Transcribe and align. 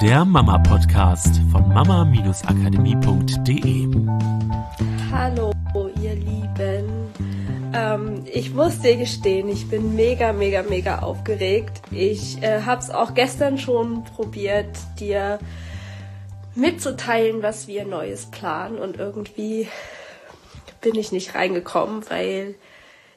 der 0.00 0.24
Mama-Podcast 0.24 1.42
von 1.52 1.68
mama-akademie.de. 1.68 3.86
Hallo, 5.12 5.52
ihr 6.00 6.14
Lieben. 6.14 7.12
Ähm, 7.74 8.24
ich 8.24 8.54
muss 8.54 8.78
dir 8.78 8.96
gestehen, 8.96 9.50
ich 9.50 9.68
bin 9.68 9.94
mega, 9.94 10.32
mega, 10.32 10.62
mega 10.62 11.00
aufgeregt. 11.00 11.82
Ich 11.90 12.42
äh, 12.42 12.62
habe 12.62 12.80
es 12.80 12.90
auch 12.90 13.12
gestern 13.12 13.58
schon 13.58 14.04
probiert, 14.04 14.70
dir 14.98 15.38
mitzuteilen, 16.54 17.42
was 17.42 17.68
wir 17.68 17.84
Neues 17.84 18.24
planen 18.24 18.78
und 18.78 18.96
irgendwie 18.96 19.68
bin 20.80 20.94
ich 20.94 21.12
nicht 21.12 21.34
reingekommen, 21.34 22.08
weil 22.08 22.54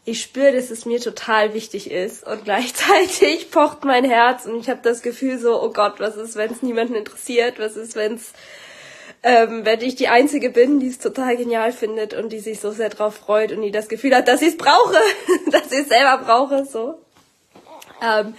ich 0.05 0.21
spüre, 0.21 0.51
dass 0.51 0.69
es 0.69 0.85
mir 0.85 0.99
total 0.99 1.53
wichtig 1.53 1.89
ist 1.89 2.25
und 2.27 2.43
gleichzeitig 2.43 3.51
pocht 3.51 3.85
mein 3.85 4.03
Herz 4.03 4.45
und 4.45 4.59
ich 4.59 4.69
habe 4.69 4.81
das 4.83 5.01
Gefühl 5.01 5.39
so, 5.39 5.61
oh 5.61 5.69
Gott, 5.69 5.99
was 5.99 6.17
ist, 6.17 6.35
wenn 6.35 6.51
es 6.51 6.61
niemanden 6.61 6.95
interessiert? 6.95 7.59
Was 7.59 7.77
ist, 7.77 7.95
wenn 7.95 8.15
es 8.15 8.33
ähm, 9.23 9.63
wenn 9.63 9.81
ich 9.81 9.95
die 9.95 10.09
Einzige 10.09 10.49
bin, 10.49 10.81
die 10.81 10.87
es 10.87 10.99
total 10.99 11.37
genial 11.37 11.71
findet 11.71 12.13
und 12.13 12.33
die 12.33 12.39
sich 12.39 12.59
so 12.59 12.71
sehr 12.71 12.89
drauf 12.89 13.15
freut 13.15 13.53
und 13.53 13.61
die 13.61 13.71
das 13.71 13.87
Gefühl 13.87 14.13
hat, 14.13 14.27
dass 14.27 14.41
ich 14.41 14.49
es 14.49 14.57
brauche, 14.57 14.97
dass 15.51 15.71
ich 15.71 15.79
es 15.79 15.87
selber 15.87 16.17
brauche, 16.17 16.65
so. 16.65 16.99
Ähm, 18.01 18.35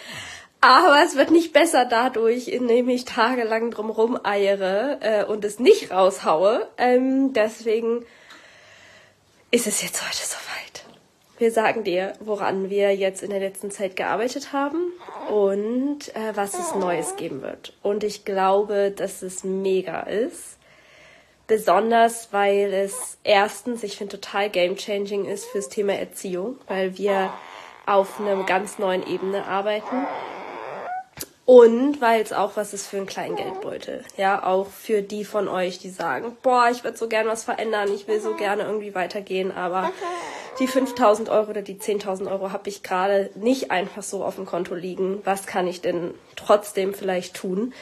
aber 0.61 1.03
es 1.05 1.17
wird 1.17 1.31
nicht 1.31 1.53
besser 1.53 1.87
dadurch, 1.87 2.49
indem 2.49 2.89
ich 2.89 3.05
tagelang 3.05 3.71
drumherum 3.71 4.19
eiere 4.25 4.99
äh, 5.01 5.25
und 5.25 5.45
es 5.45 5.59
nicht 5.59 5.91
raushaue. 5.91 6.69
Ähm, 6.79 7.33
deswegen 7.33 8.05
ist 9.51 9.67
es 9.67 9.83
jetzt 9.83 10.03
heute 10.03 10.27
soweit. 10.27 10.74
Wir 11.37 11.51
sagen 11.51 11.83
dir, 11.83 12.13
woran 12.21 12.71
wir 12.71 12.95
jetzt 12.95 13.23
in 13.23 13.31
der 13.31 13.41
letzten 13.41 13.73
Zeit 13.73 13.97
gearbeitet 13.97 14.53
haben 14.53 14.93
und 15.29 16.15
äh, 16.15 16.37
was 16.37 16.55
es 16.55 16.77
Neues 16.77 17.17
geben 17.17 17.43
wird. 17.43 17.73
Und 17.83 18.05
ich 18.05 18.25
glaube, 18.25 18.93
dass 18.95 19.23
es 19.23 19.43
mega 19.43 20.03
ist. 20.03 20.59
Besonders, 21.47 22.33
weil 22.33 22.73
es 22.73 23.19
erstens, 23.25 23.83
ich 23.83 23.97
finde, 23.97 24.19
total 24.19 24.49
game-changing 24.49 25.25
ist 25.25 25.45
fürs 25.47 25.69
Thema 25.69 25.95
Erziehung, 25.95 26.57
weil 26.69 26.97
wir 26.97 27.33
auf 27.85 28.21
einer 28.21 28.45
ganz 28.45 28.79
neuen 28.79 29.07
Ebene 29.07 29.45
arbeiten. 29.45 30.07
Und 31.47 32.01
weil 32.01 32.23
es 32.23 32.33
auch 32.33 32.57
was 32.57 32.73
ist 32.73 32.87
für 32.87 32.97
einen 32.97 33.07
kleinen 33.07 33.37
Geldbeutel. 33.37 34.03
Ja, 34.17 34.45
auch 34.45 34.67
für 34.69 35.03
die 35.03 35.25
von 35.25 35.47
euch, 35.47 35.79
die 35.79 35.91
sagen, 35.91 36.37
boah, 36.43 36.69
ich 36.71 36.85
würde 36.85 36.97
so 36.97 37.07
gerne 37.07 37.29
was 37.29 37.45
verändern, 37.45 37.93
ich 37.95 38.09
will 38.09 38.21
so 38.21 38.35
gerne 38.35 38.63
irgendwie 38.63 38.95
weitergehen, 38.95 39.53
aber 39.53 39.93
die 40.59 40.67
5000 40.67 41.29
Euro 41.29 41.51
oder 41.51 41.63
die 41.63 41.77
10.000 41.77 42.31
Euro 42.31 42.53
habe 42.53 42.71
ich 42.71 42.83
gerade 42.83 43.31
nicht 43.35 43.71
einfach 43.71 44.03
so 44.03 44.25
auf 44.25 44.37
dem 44.37 44.47
Konto 44.47 44.75
liegen. 44.75 45.21
Was 45.25 45.47
kann 45.47 45.67
ich 45.67 45.83
denn 45.83 46.15
trotzdem 46.37 46.95
vielleicht 46.95 47.35
tun? 47.35 47.75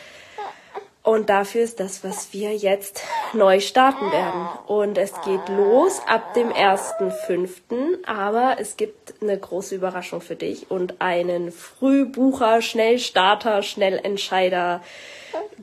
Und 1.05 1.31
dafür 1.31 1.63
ist 1.63 1.81
das, 1.81 2.03
was 2.05 2.33
wir 2.33 2.57
jetzt 2.57 3.03
neu 3.35 3.61
starten 3.61 4.11
werden. 4.13 4.49
Und 4.67 4.99
es 4.99 5.13
geht 5.25 5.49
los 5.49 6.01
ab 6.07 6.35
dem 6.35 6.51
1.5. 6.53 8.07
Aber 8.07 8.57
es 8.59 8.77
gibt 8.77 9.15
eine 9.23 9.39
große 9.39 9.75
Überraschung 9.75 10.21
für 10.21 10.37
dich 10.37 10.71
und 10.71 11.01
einen 11.01 11.53
Frühbucher, 11.53 12.63
Schnellstarter, 12.63 13.63
Schnellentscheider 13.63 14.83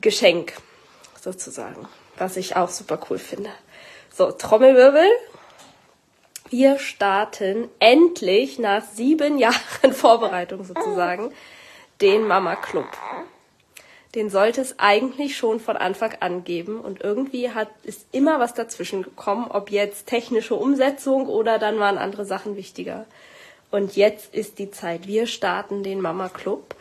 Geschenk 0.00 0.54
sozusagen. 1.20 1.88
Was 2.16 2.36
ich 2.36 2.56
auch 2.56 2.68
super 2.68 2.98
cool 3.08 3.18
finde. 3.18 3.50
So, 4.12 4.30
Trommelwirbel. 4.32 5.06
Wir 6.50 6.78
starten 6.78 7.68
endlich 7.78 8.58
nach 8.58 8.82
sieben 8.82 9.38
Jahren 9.38 9.92
Vorbereitung 9.92 10.64
sozusagen 10.64 11.32
den 12.00 12.26
Mama 12.26 12.56
Club 12.56 12.88
den 14.14 14.28
sollte 14.28 14.60
es 14.60 14.78
eigentlich 14.78 15.36
schon 15.36 15.60
von 15.60 15.76
Anfang 15.76 16.14
an 16.20 16.42
geben. 16.42 16.80
Und 16.80 17.02
irgendwie 17.02 17.50
hat, 17.50 17.68
ist 17.84 18.06
immer 18.12 18.40
was 18.40 18.54
dazwischen 18.54 19.02
gekommen, 19.02 19.46
ob 19.50 19.70
jetzt 19.70 20.06
technische 20.06 20.56
Umsetzung 20.56 21.26
oder 21.26 21.58
dann 21.58 21.78
waren 21.78 21.98
andere 21.98 22.24
Sachen 22.24 22.56
wichtiger. 22.56 23.06
Und 23.70 23.94
jetzt 23.94 24.34
ist 24.34 24.58
die 24.58 24.70
Zeit. 24.70 25.06
Wir 25.06 25.26
starten 25.26 25.84
den 25.84 26.00
Mama 26.00 26.28
Club. 26.28 26.74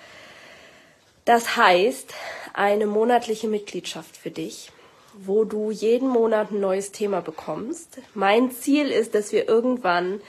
Das 1.26 1.56
heißt, 1.56 2.16
eine 2.54 2.88
monatliche 2.88 3.48
Mitgliedschaft 3.48 4.18
für 4.18 4.32
dich, 4.32 4.72
wo 5.14 5.44
du 5.44 5.70
jeden 5.70 6.10
Monat 6.10 6.50
ein 6.50 6.60
neues 6.60 6.92
Thema 6.92 7.22
bekommst. 7.22 8.00
Mein 8.16 8.52
Ziel 8.52 8.88
ist, 8.88 9.14
dass 9.14 9.32
wir 9.32 9.48
irgendwann 9.48 10.22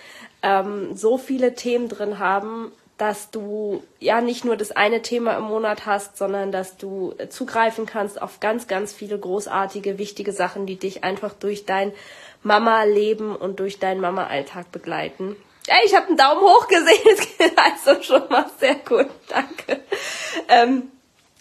ähm, 0.42 0.94
so 0.94 1.16
viele 1.16 1.54
Themen 1.54 1.88
drin 1.88 2.18
haben, 2.18 2.72
dass 3.00 3.30
du 3.30 3.82
ja 3.98 4.20
nicht 4.20 4.44
nur 4.44 4.56
das 4.56 4.72
eine 4.72 5.00
Thema 5.00 5.38
im 5.38 5.44
Monat 5.44 5.86
hast, 5.86 6.18
sondern 6.18 6.52
dass 6.52 6.76
du 6.76 7.14
zugreifen 7.30 7.86
kannst 7.86 8.20
auf 8.20 8.40
ganz, 8.40 8.68
ganz 8.68 8.92
viele 8.92 9.18
großartige, 9.18 9.96
wichtige 9.96 10.32
Sachen, 10.32 10.66
die 10.66 10.76
dich 10.76 11.02
einfach 11.02 11.32
durch 11.32 11.64
dein 11.64 11.92
Mama-Leben 12.42 13.34
und 13.34 13.58
durch 13.58 13.78
deinen 13.78 14.02
Mama-Alltag 14.02 14.70
begleiten. 14.70 15.34
Ey, 15.66 15.86
ich 15.86 15.94
habe 15.94 16.08
einen 16.08 16.18
Daumen 16.18 16.42
hoch 16.42 16.68
gesehen, 16.68 17.52
also 17.56 18.02
schon 18.02 18.28
mal 18.28 18.46
sehr 18.58 18.74
gut, 18.74 19.08
danke. 19.28 19.80
Ähm, 20.48 20.90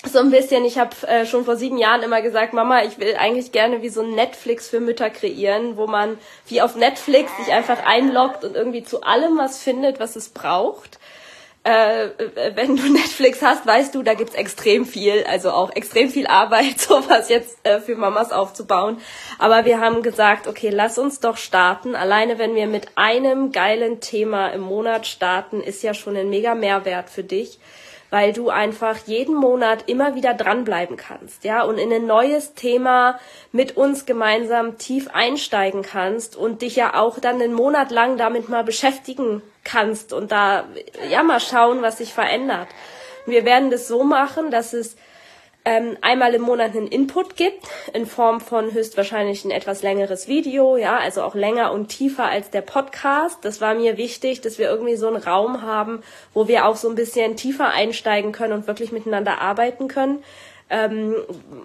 so 0.05 0.19
ein 0.19 0.31
bisschen, 0.31 0.63
ich 0.63 0.77
habe 0.77 0.95
äh, 1.07 1.25
schon 1.25 1.43
vor 1.43 1.57
sieben 1.57 1.77
Jahren 1.77 2.03
immer 2.03 2.21
gesagt, 2.21 2.53
Mama, 2.53 2.83
ich 2.83 2.99
will 2.99 3.15
eigentlich 3.17 3.51
gerne 3.51 3.81
wie 3.81 3.89
so 3.89 4.01
ein 4.01 4.11
Netflix 4.11 4.69
für 4.69 4.79
Mütter 4.79 5.09
kreieren, 5.09 5.75
wo 5.75 5.87
man 5.87 6.17
wie 6.47 6.61
auf 6.61 6.77
Netflix 6.77 7.35
sich 7.35 7.51
einfach 7.51 7.85
einloggt 7.85 8.45
und 8.45 8.55
irgendwie 8.55 8.85
zu 8.85 9.03
allem 9.03 9.37
was 9.37 9.61
findet, 9.61 9.99
was 9.99 10.15
es 10.15 10.29
braucht 10.29 10.99
äh, 11.69 12.55
wenn 12.55 12.75
du 12.75 12.83
Netflix 12.91 13.41
hast, 13.41 13.65
weißt 13.65 13.93
du, 13.95 14.03
da 14.03 14.13
gibt's 14.13 14.35
extrem 14.35 14.85
viel, 14.85 15.23
also 15.29 15.51
auch 15.51 15.75
extrem 15.75 16.09
viel 16.09 16.27
Arbeit, 16.27 16.79
sowas 16.79 17.29
jetzt 17.29 17.57
äh, 17.63 17.79
für 17.79 17.95
Mamas 17.95 18.31
aufzubauen. 18.31 18.97
Aber 19.37 19.65
wir 19.65 19.79
haben 19.79 20.01
gesagt, 20.01 20.47
okay, 20.47 20.69
lass 20.69 20.97
uns 20.97 21.19
doch 21.19 21.37
starten. 21.37 21.95
Alleine 21.95 22.39
wenn 22.39 22.55
wir 22.55 22.67
mit 22.67 22.87
einem 22.95 23.51
geilen 23.51 23.99
Thema 23.99 24.49
im 24.49 24.61
Monat 24.61 25.07
starten, 25.07 25.61
ist 25.61 25.83
ja 25.83 25.93
schon 25.93 26.15
ein 26.15 26.29
mega 26.29 26.55
Mehrwert 26.55 27.09
für 27.09 27.23
dich 27.23 27.59
weil 28.09 28.33
du 28.33 28.49
einfach 28.49 28.97
jeden 29.05 29.35
Monat 29.35 29.83
immer 29.87 30.15
wieder 30.15 30.33
dranbleiben 30.33 30.97
kannst, 30.97 31.43
ja, 31.43 31.63
und 31.63 31.77
in 31.77 31.91
ein 31.93 32.07
neues 32.07 32.53
Thema 32.53 33.19
mit 33.51 33.77
uns 33.77 34.05
gemeinsam 34.05 34.77
tief 34.77 35.09
einsteigen 35.13 35.83
kannst 35.83 36.35
und 36.35 36.61
dich 36.61 36.75
ja 36.75 36.95
auch 36.95 37.19
dann 37.19 37.41
einen 37.41 37.53
Monat 37.53 37.91
lang 37.91 38.17
damit 38.17 38.49
mal 38.49 38.63
beschäftigen 38.63 39.41
kannst 39.63 40.13
und 40.13 40.31
da, 40.31 40.65
ja, 41.09 41.23
mal 41.23 41.39
schauen, 41.39 41.81
was 41.81 41.99
sich 41.99 42.13
verändert. 42.13 42.67
Wir 43.25 43.45
werden 43.45 43.69
das 43.69 43.87
so 43.87 44.03
machen, 44.03 44.49
dass 44.49 44.73
es 44.73 44.95
ähm, 45.65 45.97
einmal 46.01 46.33
im 46.33 46.41
Monat 46.41 46.75
einen 46.75 46.87
Input 46.87 47.35
gibt, 47.35 47.67
in 47.93 48.05
Form 48.05 48.39
von 48.39 48.73
höchstwahrscheinlich 48.73 49.43
ein 49.43 49.51
etwas 49.51 49.83
längeres 49.83 50.27
Video, 50.27 50.77
ja, 50.77 50.97
also 50.97 51.21
auch 51.21 51.35
länger 51.35 51.73
und 51.73 51.89
tiefer 51.89 52.25
als 52.25 52.49
der 52.49 52.61
Podcast. 52.61 53.39
Das 53.43 53.59
war 53.59 53.75
mir 53.75 53.97
wichtig, 53.97 54.41
dass 54.41 54.57
wir 54.57 54.69
irgendwie 54.69 54.95
so 54.95 55.07
einen 55.07 55.17
Raum 55.17 55.61
haben, 55.61 56.01
wo 56.33 56.47
wir 56.47 56.65
auch 56.65 56.77
so 56.77 56.89
ein 56.89 56.95
bisschen 56.95 57.35
tiefer 57.35 57.69
einsteigen 57.69 58.31
können 58.31 58.53
und 58.53 58.67
wirklich 58.67 58.91
miteinander 58.91 59.41
arbeiten 59.41 59.89
können, 59.89 60.23
ähm, 60.69 61.15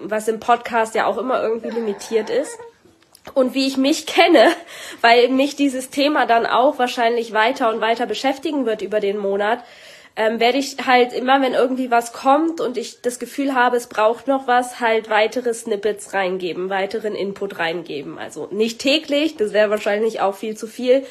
was 0.03 0.27
im 0.27 0.41
Podcast 0.41 0.95
ja 0.97 1.07
auch 1.07 1.17
immer 1.17 1.43
irgendwie 1.43 1.71
limitiert 1.71 2.31
ist. 2.31 2.59
Und 3.33 3.55
wie 3.55 3.67
ich 3.67 3.77
mich 3.77 4.07
kenne, 4.09 4.49
weil 5.03 5.29
mich 5.29 5.55
dieses 5.55 5.91
Thema 5.91 6.27
dann 6.27 6.47
auch 6.47 6.79
wahrscheinlich 6.81 7.33
weiter 7.33 7.73
und 7.73 7.81
weiter 7.81 8.07
beschäftigen 8.07 8.67
wird 8.67 8.83
über 8.83 8.99
den 8.99 9.19
Monat, 9.19 9.65
ähm, 10.17 10.39
werde 10.39 10.59
ich 10.59 10.77
halt 10.87 11.13
immer, 11.13 11.41
wenn 11.43 11.55
irgendwie 11.55 11.91
was 11.91 12.13
kommt 12.13 12.61
und 12.61 12.77
ich 12.77 13.01
das 13.03 13.19
Gefühl 13.19 13.55
habe, 13.55 13.77
es 13.77 13.89
braucht 13.89 14.29
noch 14.29 14.47
was, 14.47 14.81
halt 14.81 15.11
weitere 15.11 15.53
Snippets 15.53 16.15
reingeben, 16.15 16.71
weiteren 16.71 17.15
Input 17.15 17.59
reingeben. 17.59 18.19
Also 18.19 18.49
nicht 18.53 18.79
täglich, 18.79 19.37
das 19.37 19.53
wäre 19.53 19.71
wahrscheinlich 19.71 20.21
auch 20.21 20.37
viel 20.37 20.57
zu 20.57 20.67
viel. 20.67 21.05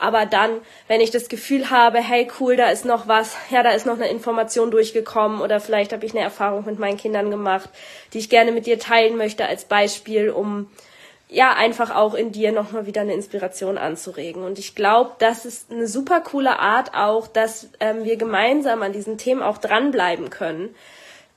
Aber 0.00 0.24
dann, 0.24 0.62
wenn 0.88 1.02
ich 1.02 1.10
das 1.10 1.28
Gefühl 1.28 1.70
habe, 1.70 1.98
hey 1.98 2.26
cool, 2.40 2.56
da 2.56 2.70
ist 2.70 2.86
noch 2.86 3.06
was, 3.06 3.36
ja, 3.50 3.62
da 3.62 3.70
ist 3.70 3.84
noch 3.84 3.96
eine 3.96 4.08
Information 4.08 4.70
durchgekommen 4.70 5.42
oder 5.42 5.60
vielleicht 5.60 5.92
habe 5.92 6.06
ich 6.06 6.12
eine 6.12 6.22
Erfahrung 6.22 6.64
mit 6.64 6.78
meinen 6.78 6.96
Kindern 6.96 7.30
gemacht, 7.30 7.68
die 8.14 8.18
ich 8.18 8.30
gerne 8.30 8.50
mit 8.50 8.66
dir 8.66 8.78
teilen 8.78 9.16
möchte 9.18 9.46
als 9.46 9.66
Beispiel, 9.66 10.30
um 10.30 10.70
ja, 11.30 11.52
einfach 11.52 11.94
auch 11.94 12.14
in 12.14 12.32
dir 12.32 12.50
nochmal 12.50 12.86
wieder 12.86 13.02
eine 13.02 13.14
Inspiration 13.14 13.78
anzuregen. 13.78 14.42
Und 14.42 14.58
ich 14.58 14.74
glaube, 14.74 15.12
das 15.20 15.44
ist 15.44 15.70
eine 15.70 15.86
super 15.86 16.20
coole 16.20 16.58
Art 16.58 16.92
auch, 16.94 17.28
dass 17.28 17.68
ähm, 17.78 18.04
wir 18.04 18.16
gemeinsam 18.16 18.82
an 18.82 18.92
diesen 18.92 19.16
Themen 19.16 19.42
auch 19.42 19.58
dranbleiben 19.58 20.30
können. 20.30 20.74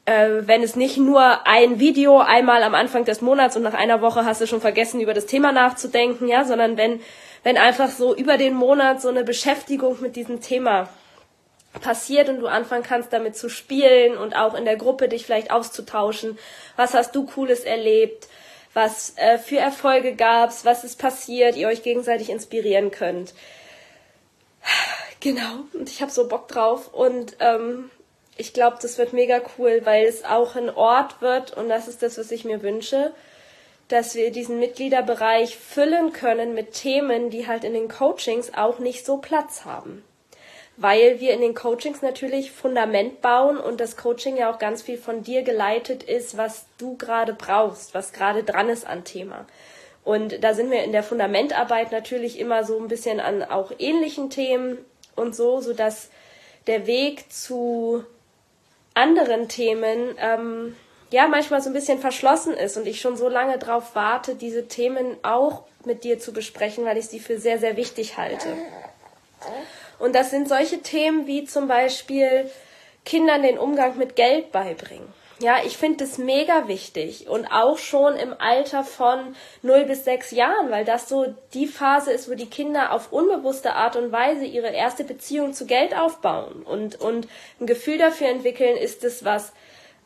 Äh, 0.05 0.47
wenn 0.47 0.63
es 0.63 0.75
nicht 0.75 0.97
nur 0.97 1.45
ein 1.45 1.79
Video 1.79 2.19
einmal 2.19 2.63
am 2.63 2.73
Anfang 2.73 3.05
des 3.05 3.21
Monats 3.21 3.55
und 3.55 3.61
nach 3.61 3.75
einer 3.75 4.01
Woche 4.01 4.25
hast 4.25 4.41
du 4.41 4.47
schon 4.47 4.61
vergessen, 4.61 4.99
über 4.99 5.13
das 5.13 5.27
Thema 5.27 5.51
nachzudenken, 5.51 6.27
ja, 6.27 6.43
sondern 6.43 6.75
wenn, 6.75 6.99
wenn 7.43 7.57
einfach 7.57 7.89
so 7.89 8.15
über 8.15 8.37
den 8.37 8.55
Monat 8.55 8.99
so 8.99 9.09
eine 9.09 9.23
Beschäftigung 9.23 10.01
mit 10.01 10.15
diesem 10.15 10.41
Thema 10.41 10.89
passiert 11.81 12.29
und 12.29 12.39
du 12.39 12.47
anfangen 12.47 12.83
kannst 12.83 13.13
damit 13.13 13.35
zu 13.35 13.47
spielen 13.47 14.17
und 14.17 14.35
auch 14.35 14.55
in 14.55 14.65
der 14.65 14.75
Gruppe 14.75 15.07
dich 15.07 15.25
vielleicht 15.25 15.51
auszutauschen. 15.51 16.39
Was 16.75 16.95
hast 16.95 17.15
du 17.15 17.25
Cooles 17.25 17.59
erlebt? 17.61 18.27
Was 18.73 19.13
äh, 19.17 19.37
für 19.37 19.57
Erfolge 19.57 20.15
gab's, 20.15 20.65
was 20.65 20.83
ist 20.83 20.99
passiert, 20.99 21.55
ihr 21.55 21.67
euch 21.67 21.83
gegenseitig 21.83 22.29
inspirieren 22.29 22.91
könnt. 22.91 23.33
Genau, 25.19 25.59
und 25.71 25.89
ich 25.89 26.01
habe 26.01 26.11
so 26.11 26.27
Bock 26.27 26.49
drauf 26.49 26.93
und 26.93 27.37
ähm, 27.39 27.89
ich 28.35 28.51
glaube, 28.51 28.75
das 28.81 28.97
wird 28.97 29.13
mega 29.13 29.39
cool, 29.57 29.79
weil 29.85 30.05
es 30.05 30.25
auch 30.25 30.57
ein 30.57 30.69
Ort 30.69 31.21
wird 31.21 31.55
und 31.55 31.69
das 31.69 31.87
ist 31.87 32.03
das, 32.03 32.17
was 32.17 32.29
ich 32.29 32.43
mir 32.43 32.61
wünsche, 32.61 33.13
dass 33.87 34.15
wir 34.15 34.31
diesen 34.31 34.59
Mitgliederbereich 34.59 35.57
füllen 35.57 36.11
können 36.11 36.53
mit 36.53 36.73
Themen, 36.73 37.29
die 37.29 37.47
halt 37.47 37.63
in 37.63 37.73
den 37.73 37.87
Coachings 37.87 38.53
auch 38.53 38.79
nicht 38.79 39.05
so 39.05 39.15
Platz 39.15 39.63
haben. 39.63 40.03
Weil 40.75 41.19
wir 41.19 41.33
in 41.33 41.41
den 41.41 41.53
Coachings 41.53 42.01
natürlich 42.01 42.51
Fundament 42.51 43.21
bauen 43.21 43.57
und 43.57 43.79
das 43.79 43.95
Coaching 43.95 44.37
ja 44.37 44.51
auch 44.51 44.57
ganz 44.57 44.81
viel 44.81 44.97
von 44.97 45.21
dir 45.21 45.43
geleitet 45.43 46.03
ist, 46.03 46.35
was 46.35 46.65
du 46.77 46.97
gerade 46.97 47.33
brauchst, 47.33 47.93
was 47.93 48.11
gerade 48.11 48.43
dran 48.43 48.69
ist 48.69 48.87
an 48.87 49.03
Thema. 49.03 49.45
Und 50.03 50.43
da 50.43 50.53
sind 50.53 50.71
wir 50.71 50.83
in 50.83 50.91
der 50.91 51.03
Fundamentarbeit 51.03 51.91
natürlich 51.91 52.39
immer 52.39 52.63
so 52.63 52.77
ein 52.79 52.87
bisschen 52.87 53.19
an 53.19 53.43
auch 53.43 53.71
ähnlichen 53.77 54.29
Themen 54.29 54.79
und 55.15 55.35
so, 55.35 55.61
so 55.61 55.73
dass 55.73 56.09
der 56.67 56.87
Weg 56.87 57.31
zu 57.31 58.03
anderen 58.93 59.47
Themen 59.47 60.15
ähm, 60.19 60.75
ja 61.11 61.27
manchmal 61.27 61.61
so 61.61 61.69
ein 61.69 61.73
bisschen 61.73 61.99
verschlossen 61.99 62.53
ist 62.53 62.77
und 62.77 62.87
ich 62.87 62.99
schon 62.99 63.15
so 63.15 63.29
lange 63.29 63.57
darauf 63.57 63.95
warte, 63.95 64.35
diese 64.35 64.67
Themen 64.67 65.17
auch 65.23 65.63
mit 65.85 66.03
dir 66.03 66.19
zu 66.19 66.33
besprechen, 66.33 66.85
weil 66.85 66.97
ich 66.97 67.07
sie 67.07 67.19
für 67.19 67.37
sehr, 67.37 67.59
sehr 67.59 67.77
wichtig 67.77 68.17
halte. 68.17 68.55
Und 70.03 70.13
das 70.13 70.31
sind 70.31 70.49
solche 70.49 70.81
Themen 70.81 71.27
wie 71.27 71.45
zum 71.45 71.69
Beispiel 71.69 72.51
Kindern 73.05 73.41
den 73.41 73.57
Umgang 73.57 73.97
mit 73.97 74.17
Geld 74.17 74.51
beibringen. 74.51 75.07
Ja, 75.39 75.59
ich 75.65 75.77
finde 75.77 76.03
das 76.03 76.17
mega 76.17 76.67
wichtig 76.67 77.29
und 77.29 77.47
auch 77.47 77.77
schon 77.77 78.17
im 78.17 78.35
Alter 78.37 78.83
von 78.83 79.33
0 79.61 79.85
bis 79.85 80.03
6 80.03 80.31
Jahren, 80.31 80.69
weil 80.71 80.83
das 80.83 81.07
so 81.07 81.33
die 81.53 81.67
Phase 81.67 82.11
ist, 82.11 82.29
wo 82.29 82.35
die 82.35 82.49
Kinder 82.49 82.91
auf 82.91 83.13
unbewusste 83.13 83.75
Art 83.75 83.95
und 83.95 84.11
Weise 84.11 84.43
ihre 84.43 84.71
erste 84.71 85.05
Beziehung 85.05 85.53
zu 85.53 85.65
Geld 85.65 85.97
aufbauen 85.97 86.63
und, 86.63 86.99
und 86.99 87.29
ein 87.61 87.65
Gefühl 87.65 87.97
dafür 87.97 88.27
entwickeln, 88.27 88.75
ist 88.75 89.05
es 89.05 89.23
was, 89.23 89.53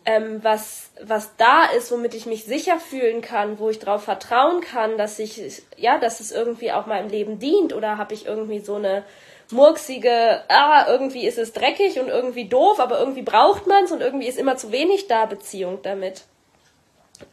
ähm, 0.05 0.43
was, 0.43 0.91
was 1.01 1.35
da 1.37 1.65
ist, 1.75 1.91
womit 1.91 2.13
ich 2.13 2.27
mich 2.27 2.45
sicher 2.45 2.79
fühlen 2.79 3.21
kann, 3.21 3.57
wo 3.57 3.71
ich 3.71 3.79
darauf 3.79 4.03
vertrauen 4.03 4.61
kann, 4.61 4.99
dass 4.99 5.17
ich, 5.17 5.63
ja, 5.75 5.97
dass 5.97 6.19
es 6.19 6.31
irgendwie 6.31 6.71
auch 6.71 6.85
meinem 6.85 7.09
Leben 7.09 7.39
dient 7.39 7.73
oder 7.73 7.97
habe 7.97 8.13
ich 8.13 8.27
irgendwie 8.27 8.59
so 8.59 8.75
eine 8.75 9.03
murksige, 9.51 10.41
ah, 10.49 10.85
irgendwie 10.87 11.25
ist 11.25 11.37
es 11.37 11.53
dreckig 11.53 11.99
und 11.99 12.09
irgendwie 12.09 12.45
doof, 12.45 12.79
aber 12.79 12.99
irgendwie 12.99 13.21
braucht 13.21 13.67
man 13.67 13.85
es 13.85 13.91
und 13.91 14.01
irgendwie 14.01 14.27
ist 14.27 14.37
immer 14.37 14.57
zu 14.57 14.71
wenig 14.71 15.07
da 15.07 15.25
Beziehung 15.25 15.79
damit. 15.83 16.23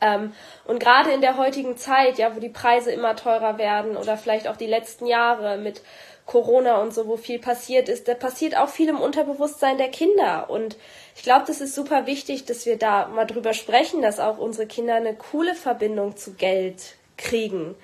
Ähm, 0.00 0.32
und 0.64 0.80
gerade 0.80 1.10
in 1.10 1.20
der 1.20 1.36
heutigen 1.36 1.76
Zeit, 1.76 2.18
ja, 2.18 2.34
wo 2.34 2.40
die 2.40 2.48
Preise 2.48 2.90
immer 2.92 3.16
teurer 3.16 3.58
werden 3.58 3.96
oder 3.96 4.16
vielleicht 4.16 4.48
auch 4.48 4.56
die 4.56 4.66
letzten 4.66 5.06
Jahre 5.06 5.58
mit 5.58 5.82
Corona 6.26 6.80
und 6.80 6.94
so, 6.94 7.06
wo 7.06 7.18
viel 7.18 7.38
passiert 7.38 7.88
ist, 7.90 8.08
da 8.08 8.14
passiert 8.14 8.56
auch 8.56 8.70
viel 8.70 8.88
im 8.88 9.00
Unterbewusstsein 9.00 9.76
der 9.76 9.88
Kinder. 9.88 10.48
Und 10.48 10.76
ich 11.16 11.22
glaube, 11.22 11.44
das 11.46 11.60
ist 11.60 11.74
super 11.74 12.06
wichtig, 12.06 12.46
dass 12.46 12.64
wir 12.64 12.78
da 12.78 13.08
mal 13.08 13.26
drüber 13.26 13.52
sprechen, 13.52 14.00
dass 14.00 14.20
auch 14.20 14.38
unsere 14.38 14.66
Kinder 14.66 14.94
eine 14.94 15.14
coole 15.14 15.54
Verbindung 15.54 16.16
zu 16.16 16.32
Geld 16.32 16.94
kriegen 17.18 17.74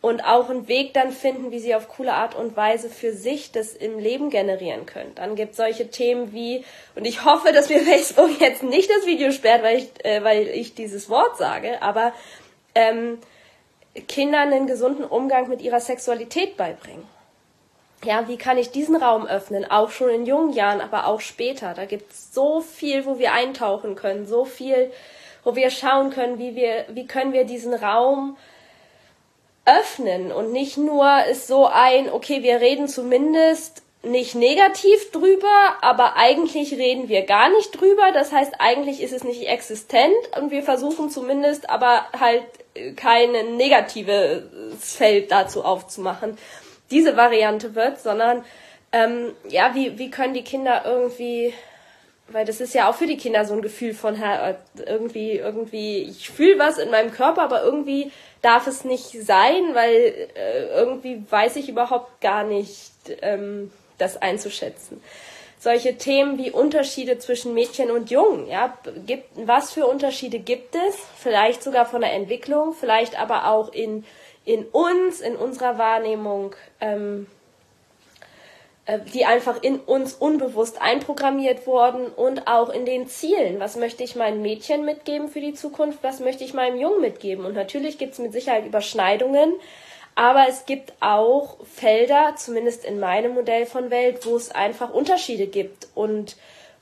und 0.00 0.22
auch 0.24 0.48
einen 0.48 0.68
Weg 0.68 0.94
dann 0.94 1.10
finden, 1.10 1.50
wie 1.50 1.58
sie 1.58 1.74
auf 1.74 1.88
coole 1.88 2.12
Art 2.12 2.34
und 2.36 2.56
Weise 2.56 2.88
für 2.88 3.12
sich 3.12 3.50
das 3.50 3.72
im 3.72 3.98
Leben 3.98 4.30
generieren 4.30 4.86
können. 4.86 5.12
Dann 5.16 5.34
gibt 5.34 5.52
es 5.52 5.56
solche 5.56 5.90
Themen 5.90 6.32
wie, 6.32 6.64
und 6.94 7.04
ich 7.04 7.24
hoffe, 7.24 7.52
dass 7.52 7.68
mir 7.68 7.80
Facebook 7.84 8.40
jetzt 8.40 8.62
nicht 8.62 8.88
das 8.90 9.06
Video 9.06 9.32
sperrt, 9.32 9.62
weil 9.62 9.78
ich, 9.78 10.04
äh, 10.04 10.22
weil 10.22 10.46
ich 10.48 10.74
dieses 10.74 11.10
Wort 11.10 11.36
sage, 11.36 11.82
aber 11.82 12.12
ähm, 12.74 13.18
Kindern 14.06 14.52
einen 14.52 14.66
gesunden 14.68 15.04
Umgang 15.04 15.48
mit 15.48 15.62
ihrer 15.62 15.80
Sexualität 15.80 16.56
beibringen. 16.56 17.04
Ja, 18.04 18.28
wie 18.28 18.36
kann 18.36 18.58
ich 18.58 18.70
diesen 18.70 18.94
Raum 18.94 19.26
öffnen? 19.26 19.68
Auch 19.68 19.90
schon 19.90 20.10
in 20.10 20.24
jungen 20.24 20.52
Jahren, 20.52 20.80
aber 20.80 21.08
auch 21.08 21.20
später. 21.20 21.74
Da 21.74 21.84
gibt 21.84 22.12
es 22.12 22.32
so 22.32 22.60
viel, 22.60 23.06
wo 23.06 23.18
wir 23.18 23.32
eintauchen 23.32 23.96
können, 23.96 24.24
so 24.28 24.44
viel, 24.44 24.92
wo 25.42 25.56
wir 25.56 25.70
schauen 25.70 26.10
können, 26.10 26.38
wie 26.38 26.54
wir, 26.54 26.84
wie 26.90 27.08
können 27.08 27.32
wir 27.32 27.42
diesen 27.42 27.74
Raum 27.74 28.36
öffnen 29.68 30.32
und 30.32 30.52
nicht 30.52 30.76
nur 30.76 31.24
ist 31.30 31.46
so 31.46 31.66
ein, 31.66 32.10
okay, 32.10 32.42
wir 32.42 32.60
reden 32.60 32.88
zumindest 32.88 33.82
nicht 34.02 34.34
negativ 34.34 35.10
drüber, 35.10 35.76
aber 35.82 36.16
eigentlich 36.16 36.72
reden 36.72 37.08
wir 37.08 37.22
gar 37.22 37.50
nicht 37.50 37.78
drüber. 37.78 38.12
Das 38.12 38.32
heißt, 38.32 38.54
eigentlich 38.58 39.02
ist 39.02 39.12
es 39.12 39.24
nicht 39.24 39.48
existent 39.48 40.14
und 40.40 40.50
wir 40.50 40.62
versuchen 40.62 41.10
zumindest 41.10 41.68
aber 41.68 42.06
halt 42.18 42.44
kein 42.96 43.32
negatives 43.56 44.44
Feld 44.80 45.30
dazu 45.32 45.64
aufzumachen. 45.64 46.38
Diese 46.90 47.16
Variante 47.16 47.74
wird, 47.74 48.00
sondern 48.00 48.44
ähm, 48.92 49.32
ja, 49.48 49.74
wie, 49.74 49.98
wie 49.98 50.10
können 50.10 50.32
die 50.32 50.44
Kinder 50.44 50.82
irgendwie 50.86 51.52
weil 52.30 52.44
das 52.44 52.60
ist 52.60 52.74
ja 52.74 52.88
auch 52.88 52.94
für 52.94 53.06
die 53.06 53.16
Kinder 53.16 53.44
so 53.44 53.54
ein 53.54 53.62
Gefühl 53.62 53.94
von 53.94 54.16
irgendwie, 54.86 55.32
irgendwie, 55.32 56.02
ich 56.02 56.28
fühle 56.28 56.58
was 56.58 56.78
in 56.78 56.90
meinem 56.90 57.10
Körper, 57.10 57.42
aber 57.42 57.62
irgendwie 57.62 58.12
darf 58.42 58.66
es 58.66 58.84
nicht 58.84 59.10
sein, 59.10 59.74
weil 59.74 60.28
äh, 60.34 60.66
irgendwie 60.68 61.22
weiß 61.28 61.56
ich 61.56 61.68
überhaupt 61.68 62.20
gar 62.20 62.44
nicht, 62.44 62.92
ähm, 63.22 63.70
das 63.98 64.16
einzuschätzen. 64.16 65.02
Solche 65.60 65.96
Themen 65.96 66.38
wie 66.38 66.52
Unterschiede 66.52 67.18
zwischen 67.18 67.52
Mädchen 67.52 67.90
und 67.90 68.10
Jungen, 68.10 68.46
ja, 68.46 68.78
gibt, 69.06 69.28
was 69.34 69.72
für 69.72 69.86
Unterschiede 69.86 70.38
gibt 70.38 70.76
es? 70.76 70.96
Vielleicht 71.16 71.64
sogar 71.64 71.84
von 71.84 72.00
der 72.00 72.12
Entwicklung, 72.12 72.74
vielleicht 72.74 73.20
aber 73.20 73.48
auch 73.48 73.72
in, 73.72 74.04
in 74.44 74.64
uns, 74.66 75.20
in 75.20 75.34
unserer 75.34 75.76
Wahrnehmung, 75.76 76.54
ähm, 76.80 77.26
äh, 77.26 77.37
die 79.14 79.26
einfach 79.26 79.62
in 79.62 79.80
uns 79.80 80.14
unbewusst 80.14 80.80
einprogrammiert 80.80 81.66
wurden 81.66 82.06
und 82.06 82.46
auch 82.46 82.70
in 82.70 82.86
den 82.86 83.06
Zielen. 83.06 83.60
Was 83.60 83.76
möchte 83.76 84.02
ich 84.02 84.16
meinen 84.16 84.40
Mädchen 84.40 84.84
mitgeben 84.84 85.28
für 85.28 85.40
die 85.40 85.52
Zukunft? 85.52 85.98
Was 86.02 86.20
möchte 86.20 86.42
ich 86.42 86.54
meinem 86.54 86.78
Jungen 86.78 87.02
mitgeben? 87.02 87.44
Und 87.44 87.54
natürlich 87.54 87.98
gibt 87.98 88.14
es 88.14 88.18
mit 88.18 88.32
Sicherheit 88.32 88.64
Überschneidungen, 88.64 89.52
aber 90.14 90.46
es 90.48 90.64
gibt 90.64 90.94
auch 91.00 91.58
Felder, 91.66 92.34
zumindest 92.36 92.84
in 92.84 92.98
meinem 92.98 93.34
Modell 93.34 93.66
von 93.66 93.90
Welt, 93.90 94.24
wo 94.24 94.36
es 94.36 94.50
einfach 94.50 94.92
Unterschiede 94.92 95.46
gibt 95.46 95.88
und 95.94 96.36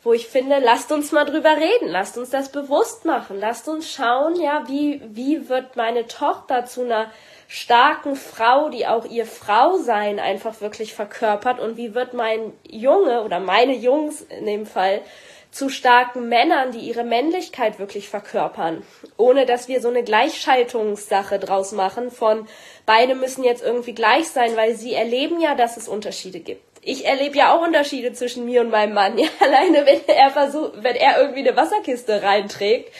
wo 0.05 0.13
ich 0.13 0.29
finde, 0.29 0.61
lasst 0.61 0.93
uns 0.93 1.11
mal 1.11 1.25
drüber 1.25 1.57
reden, 1.57 1.89
lasst 1.89 2.17
uns 2.17 2.31
das 2.31 2.53
bewusst 2.53 3.05
machen, 3.05 3.41
lasst 3.41 3.69
uns 3.69 3.91
schauen, 3.91 4.41
ja, 4.41 4.63
wie, 4.69 5.03
wie 5.09 5.49
wird 5.49 5.75
meine 5.75 6.07
Tochter 6.07 6.65
zu 6.65 6.83
einer 6.83 7.11
starken 7.49 8.17
Frau, 8.17 8.69
die 8.69 8.87
auch 8.87 9.05
ihr 9.05 9.27
Frausein 9.27 10.19
einfach 10.19 10.61
wirklich 10.61 10.95
verkörpert. 10.95 11.61
Und 11.61 11.77
wie 11.77 11.95
wird 11.95 12.15
mein 12.15 12.53
Junge 12.69 13.23
oder 13.23 13.41
meine 13.41 13.75
Jungs 13.75 14.23
in 14.23 14.47
dem 14.47 14.67
Fall 14.67 15.03
zu 15.51 15.69
starken 15.69 16.29
Männern, 16.29 16.73
die 16.73 16.81
ihre 16.81 17.05
Männlichkeit 17.05 17.79
wirklich 17.79 18.09
verkörpern, 18.09 18.83
ohne 19.17 19.47
dass 19.47 19.69
wir 19.69 19.81
so 19.81 19.89
eine 19.89 20.03
Gleichschaltungssache 20.03 21.39
draus 21.39 21.73
machen 21.73 22.11
von 22.11 22.47
beide 22.85 23.15
müssen 23.15 23.43
jetzt 23.43 23.63
irgendwie 23.63 23.95
gleich 23.95 24.29
sein, 24.29 24.57
weil 24.57 24.77
sie 24.77 24.93
erleben 24.93 25.41
ja, 25.41 25.55
dass 25.55 25.77
es 25.77 25.89
Unterschiede 25.89 26.41
gibt 26.41 26.76
ich 26.87 27.05
erlebe 27.05 27.37
ja 27.37 27.53
auch 27.53 27.63
Unterschiede 27.63 28.13
zwischen 28.13 28.45
mir 28.45 28.61
und 28.61 28.71
meinem 28.71 28.95
Mann. 28.95 29.19
Ja, 29.27 29.29
alleine 29.41 29.85
wenn 29.87 30.07
er 30.07 30.31
versucht, 30.31 30.83
wenn 30.83 30.95
er 30.95 31.21
irgendwie 31.21 31.41
eine 31.41 31.57
Wasserkiste 31.57 32.23
reinträgt, 32.23 32.93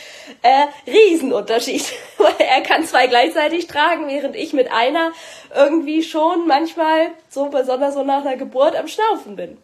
äh, 0.43 0.91
Riesenunterschied. 0.91 1.85
er 2.39 2.63
kann 2.63 2.85
zwei 2.85 3.07
gleichzeitig 3.07 3.69
tragen, 3.69 4.09
während 4.09 4.35
ich 4.35 4.53
mit 4.53 4.73
einer 4.73 5.13
irgendwie 5.55 6.03
schon 6.03 6.49
manchmal 6.49 7.13
so 7.29 7.47
besonders 7.47 7.95
so 7.95 8.03
nach 8.03 8.25
der 8.25 8.37
Geburt 8.37 8.75
am 8.75 8.89
Schnaufen 8.89 9.37
bin. 9.37 9.57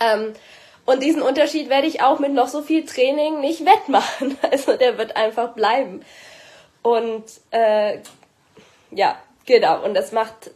Ähm, 0.00 0.32
und 0.86 1.02
diesen 1.02 1.20
Unterschied 1.20 1.68
werde 1.68 1.88
ich 1.88 2.00
auch 2.00 2.18
mit 2.18 2.32
noch 2.32 2.48
so 2.48 2.62
viel 2.62 2.86
Training 2.86 3.40
nicht 3.40 3.66
wettmachen. 3.66 4.38
Also 4.50 4.76
der 4.76 4.96
wird 4.96 5.16
einfach 5.16 5.52
bleiben. 5.52 6.02
Und 6.80 7.24
äh, 7.50 7.98
ja, 8.92 9.18
genau. 9.44 9.84
Und 9.84 9.92
das 9.92 10.12
macht 10.12 10.50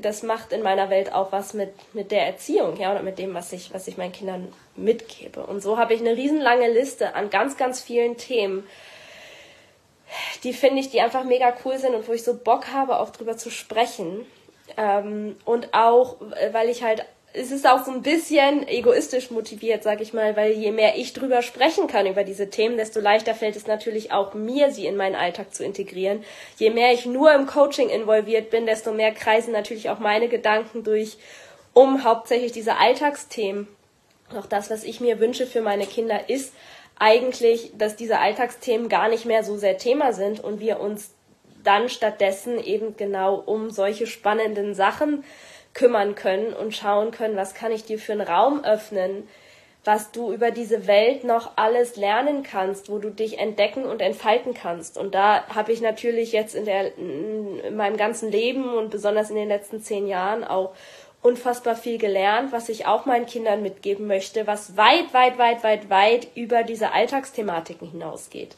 das 0.00 0.22
macht 0.22 0.52
in 0.52 0.62
meiner 0.62 0.90
Welt 0.90 1.12
auch 1.12 1.32
was 1.32 1.54
mit, 1.54 1.72
mit 1.94 2.10
der 2.10 2.26
Erziehung, 2.26 2.78
ja, 2.78 2.90
oder 2.90 3.02
mit 3.02 3.18
dem, 3.18 3.34
was 3.34 3.52
ich, 3.52 3.72
was 3.72 3.86
ich 3.86 3.96
meinen 3.96 4.12
Kindern 4.12 4.52
mitgebe. 4.76 5.44
Und 5.44 5.62
so 5.62 5.78
habe 5.78 5.94
ich 5.94 6.00
eine 6.00 6.16
riesenlange 6.16 6.70
Liste 6.70 7.14
an 7.14 7.30
ganz, 7.30 7.56
ganz 7.56 7.80
vielen 7.80 8.16
Themen, 8.16 8.66
die 10.42 10.52
finde 10.52 10.80
ich, 10.80 10.90
die 10.90 11.00
einfach 11.00 11.24
mega 11.24 11.54
cool 11.64 11.78
sind 11.78 11.94
und 11.94 12.08
wo 12.08 12.12
ich 12.12 12.24
so 12.24 12.34
Bock 12.34 12.68
habe, 12.72 12.98
auch 12.98 13.10
drüber 13.10 13.36
zu 13.36 13.50
sprechen. 13.50 14.26
Ähm, 14.76 15.36
und 15.44 15.74
auch, 15.74 16.16
weil 16.52 16.68
ich 16.68 16.82
halt 16.82 17.04
es 17.34 17.50
ist 17.50 17.66
auch 17.66 17.84
so 17.84 17.90
ein 17.90 18.02
bisschen 18.02 18.66
egoistisch 18.66 19.30
motiviert, 19.30 19.82
sag 19.82 20.00
ich 20.00 20.12
mal, 20.12 20.34
weil 20.36 20.52
je 20.52 20.72
mehr 20.72 20.96
ich 20.96 21.12
drüber 21.12 21.42
sprechen 21.42 21.86
kann 21.86 22.06
über 22.06 22.24
diese 22.24 22.48
Themen, 22.48 22.78
desto 22.78 23.00
leichter 23.00 23.34
fällt 23.34 23.54
es 23.54 23.66
natürlich 23.66 24.12
auch 24.12 24.34
mir, 24.34 24.70
sie 24.70 24.86
in 24.86 24.96
meinen 24.96 25.14
Alltag 25.14 25.54
zu 25.54 25.64
integrieren. 25.64 26.24
Je 26.56 26.70
mehr 26.70 26.92
ich 26.92 27.04
nur 27.04 27.32
im 27.34 27.46
Coaching 27.46 27.90
involviert 27.90 28.50
bin, 28.50 28.66
desto 28.66 28.92
mehr 28.92 29.12
kreisen 29.12 29.52
natürlich 29.52 29.90
auch 29.90 29.98
meine 29.98 30.28
Gedanken 30.28 30.84
durch 30.84 31.18
um 31.74 32.02
hauptsächlich 32.02 32.52
diese 32.52 32.76
Alltagsthemen. 32.76 33.68
Auch 34.36 34.46
das, 34.46 34.70
was 34.70 34.82
ich 34.82 35.00
mir 35.00 35.20
wünsche 35.20 35.46
für 35.46 35.60
meine 35.60 35.86
Kinder, 35.86 36.28
ist 36.28 36.54
eigentlich, 36.98 37.72
dass 37.76 37.94
diese 37.94 38.18
Alltagsthemen 38.18 38.88
gar 38.88 39.08
nicht 39.08 39.26
mehr 39.26 39.44
so 39.44 39.56
sehr 39.56 39.78
Thema 39.78 40.12
sind 40.12 40.40
und 40.40 40.60
wir 40.60 40.80
uns 40.80 41.12
dann 41.62 41.88
stattdessen 41.88 42.58
eben 42.62 42.96
genau 42.96 43.36
um 43.36 43.70
solche 43.70 44.06
spannenden 44.06 44.74
Sachen 44.74 45.24
kümmern 45.78 46.16
können 46.16 46.54
und 46.54 46.74
schauen 46.74 47.12
können, 47.12 47.36
was 47.36 47.54
kann 47.54 47.70
ich 47.70 47.84
dir 47.84 48.00
für 48.00 48.10
einen 48.10 48.20
Raum 48.20 48.64
öffnen, 48.64 49.28
was 49.84 50.10
du 50.10 50.32
über 50.32 50.50
diese 50.50 50.88
Welt 50.88 51.22
noch 51.22 51.52
alles 51.54 51.94
lernen 51.94 52.42
kannst, 52.42 52.90
wo 52.90 52.98
du 52.98 53.10
dich 53.10 53.38
entdecken 53.38 53.84
und 53.84 54.02
entfalten 54.02 54.54
kannst. 54.54 54.98
Und 54.98 55.14
da 55.14 55.46
habe 55.46 55.70
ich 55.70 55.80
natürlich 55.80 56.32
jetzt 56.32 56.56
in, 56.56 56.64
der, 56.64 56.98
in 56.98 57.76
meinem 57.76 57.96
ganzen 57.96 58.30
Leben 58.32 58.74
und 58.74 58.90
besonders 58.90 59.30
in 59.30 59.36
den 59.36 59.46
letzten 59.46 59.80
zehn 59.80 60.08
Jahren 60.08 60.42
auch 60.42 60.74
unfassbar 61.22 61.76
viel 61.76 61.98
gelernt, 61.98 62.50
was 62.50 62.68
ich 62.68 62.86
auch 62.86 63.06
meinen 63.06 63.26
Kindern 63.26 63.62
mitgeben 63.62 64.08
möchte, 64.08 64.48
was 64.48 64.76
weit, 64.76 65.14
weit, 65.14 65.38
weit, 65.38 65.62
weit, 65.62 65.90
weit 65.90 66.26
über 66.34 66.64
diese 66.64 66.92
Alltagsthematiken 66.92 67.88
hinausgeht. 67.88 68.56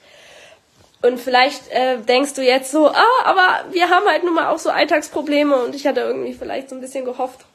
Und 1.03 1.19
vielleicht 1.19 1.69
äh, 1.71 1.99
denkst 1.99 2.35
du 2.35 2.43
jetzt 2.43 2.71
so, 2.71 2.89
ah, 2.89 3.25
aber 3.25 3.65
wir 3.71 3.89
haben 3.89 4.07
halt 4.07 4.23
nun 4.23 4.35
mal 4.35 4.49
auch 4.49 4.59
so 4.59 4.69
Alltagsprobleme 4.69 5.57
und 5.57 5.75
ich 5.75 5.87
hatte 5.87 6.01
irgendwie 6.01 6.35
vielleicht 6.35 6.69
so 6.69 6.75
ein 6.75 6.83
bisschen 6.83 7.07
gehofft, 7.07 7.47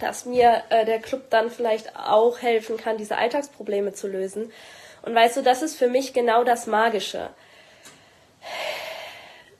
dass 0.00 0.24
mir 0.24 0.62
äh, 0.70 0.84
der 0.84 0.98
Club 0.98 1.30
dann 1.30 1.50
vielleicht 1.50 1.96
auch 1.96 2.42
helfen 2.42 2.76
kann, 2.76 2.96
diese 2.96 3.16
Alltagsprobleme 3.16 3.92
zu 3.92 4.08
lösen. 4.08 4.50
Und 5.02 5.14
weißt 5.14 5.36
du, 5.36 5.42
das 5.42 5.62
ist 5.62 5.76
für 5.76 5.86
mich 5.86 6.14
genau 6.14 6.42
das 6.42 6.66
Magische. 6.66 7.30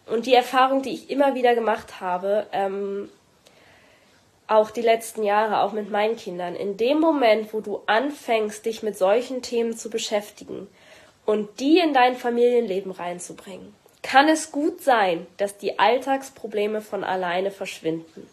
Und 0.07 0.27
die 0.27 0.35
Erfahrung, 0.35 0.83
die 0.83 0.93
ich 0.93 1.09
immer 1.09 1.37
wieder 1.37 1.55
gemacht 1.55 2.01
habe, 2.01 2.47
ähm, 2.51 3.11
auch 4.49 4.71
die 4.71 4.83
letzten 4.83 5.23
Jahre, 5.23 5.61
auch 5.61 5.73
mit 5.73 5.89
meinen 5.89 6.17
Kindern, 6.17 6.57
in 6.57 6.77
dem 6.77 6.99
Moment, 6.99 7.55
wo 7.55 7.61
du 7.61 7.83
anfängst, 7.87 8.67
dich 8.67 8.83
mit 8.83 8.99
solchen 8.99 9.41
Themen 9.41 9.77
zu 9.77 9.89
beschäftigen 9.89 10.67
und 11.27 11.61
die 11.61 11.79
in 11.79 11.95
dein 11.95 12.17
Familienleben 12.17 12.93
reinzubringen, 12.93 13.75
kann 14.03 14.29
es 14.29 14.53
gut 14.53 14.83
sein, 14.83 15.27
dass 15.39 15.57
die 15.57 15.79
Alltagsprobleme 15.79 16.83
von 16.83 17.05
alleine 17.05 17.51
verschwinden. 17.51 18.29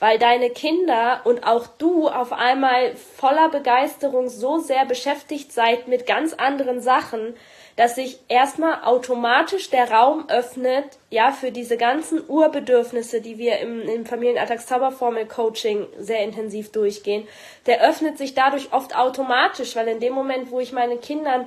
Weil 0.00 0.18
deine 0.18 0.50
Kinder 0.50 1.20
und 1.24 1.46
auch 1.46 1.66
du 1.66 2.08
auf 2.08 2.32
einmal 2.32 2.96
voller 2.96 3.50
Begeisterung 3.50 4.30
so 4.30 4.58
sehr 4.58 4.86
beschäftigt 4.86 5.52
seid 5.52 5.88
mit 5.88 6.06
ganz 6.06 6.32
anderen 6.32 6.80
Sachen, 6.80 7.34
dass 7.76 7.94
sich 7.94 8.18
erstmal 8.28 8.82
automatisch 8.82 9.70
der 9.70 9.90
Raum 9.90 10.28
öffnet, 10.28 10.84
ja, 11.08 11.32
für 11.32 11.50
diese 11.50 11.76
ganzen 11.76 12.20
Urbedürfnisse, 12.28 13.20
die 13.20 13.38
wir 13.38 13.58
im, 13.58 13.82
im 13.82 14.04
Familienalltagszauberformel-Coaching 14.06 15.86
sehr 15.98 16.24
intensiv 16.24 16.72
durchgehen, 16.72 17.28
der 17.66 17.82
öffnet 17.82 18.18
sich 18.18 18.34
dadurch 18.34 18.72
oft 18.72 18.96
automatisch, 18.96 19.76
weil 19.76 19.88
in 19.88 20.00
dem 20.00 20.14
Moment, 20.14 20.50
wo 20.50 20.60
ich 20.60 20.72
meinen 20.72 21.00
Kindern 21.00 21.46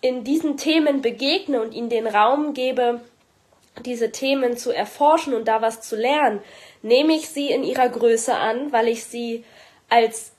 in 0.00 0.24
diesen 0.24 0.56
Themen 0.56 1.00
begegne 1.00 1.60
und 1.60 1.72
ihnen 1.72 1.88
den 1.88 2.06
Raum 2.06 2.54
gebe, 2.54 3.00
diese 3.84 4.12
Themen 4.12 4.56
zu 4.56 4.70
erforschen 4.70 5.34
und 5.34 5.48
da 5.48 5.62
was 5.62 5.80
zu 5.80 5.96
lernen, 5.96 6.40
nehme 6.82 7.14
ich 7.14 7.28
sie 7.28 7.50
in 7.50 7.64
ihrer 7.64 7.88
Größe 7.88 8.34
an, 8.34 8.72
weil 8.72 8.88
ich 8.88 9.04
sie 9.04 9.44
als 9.88 10.33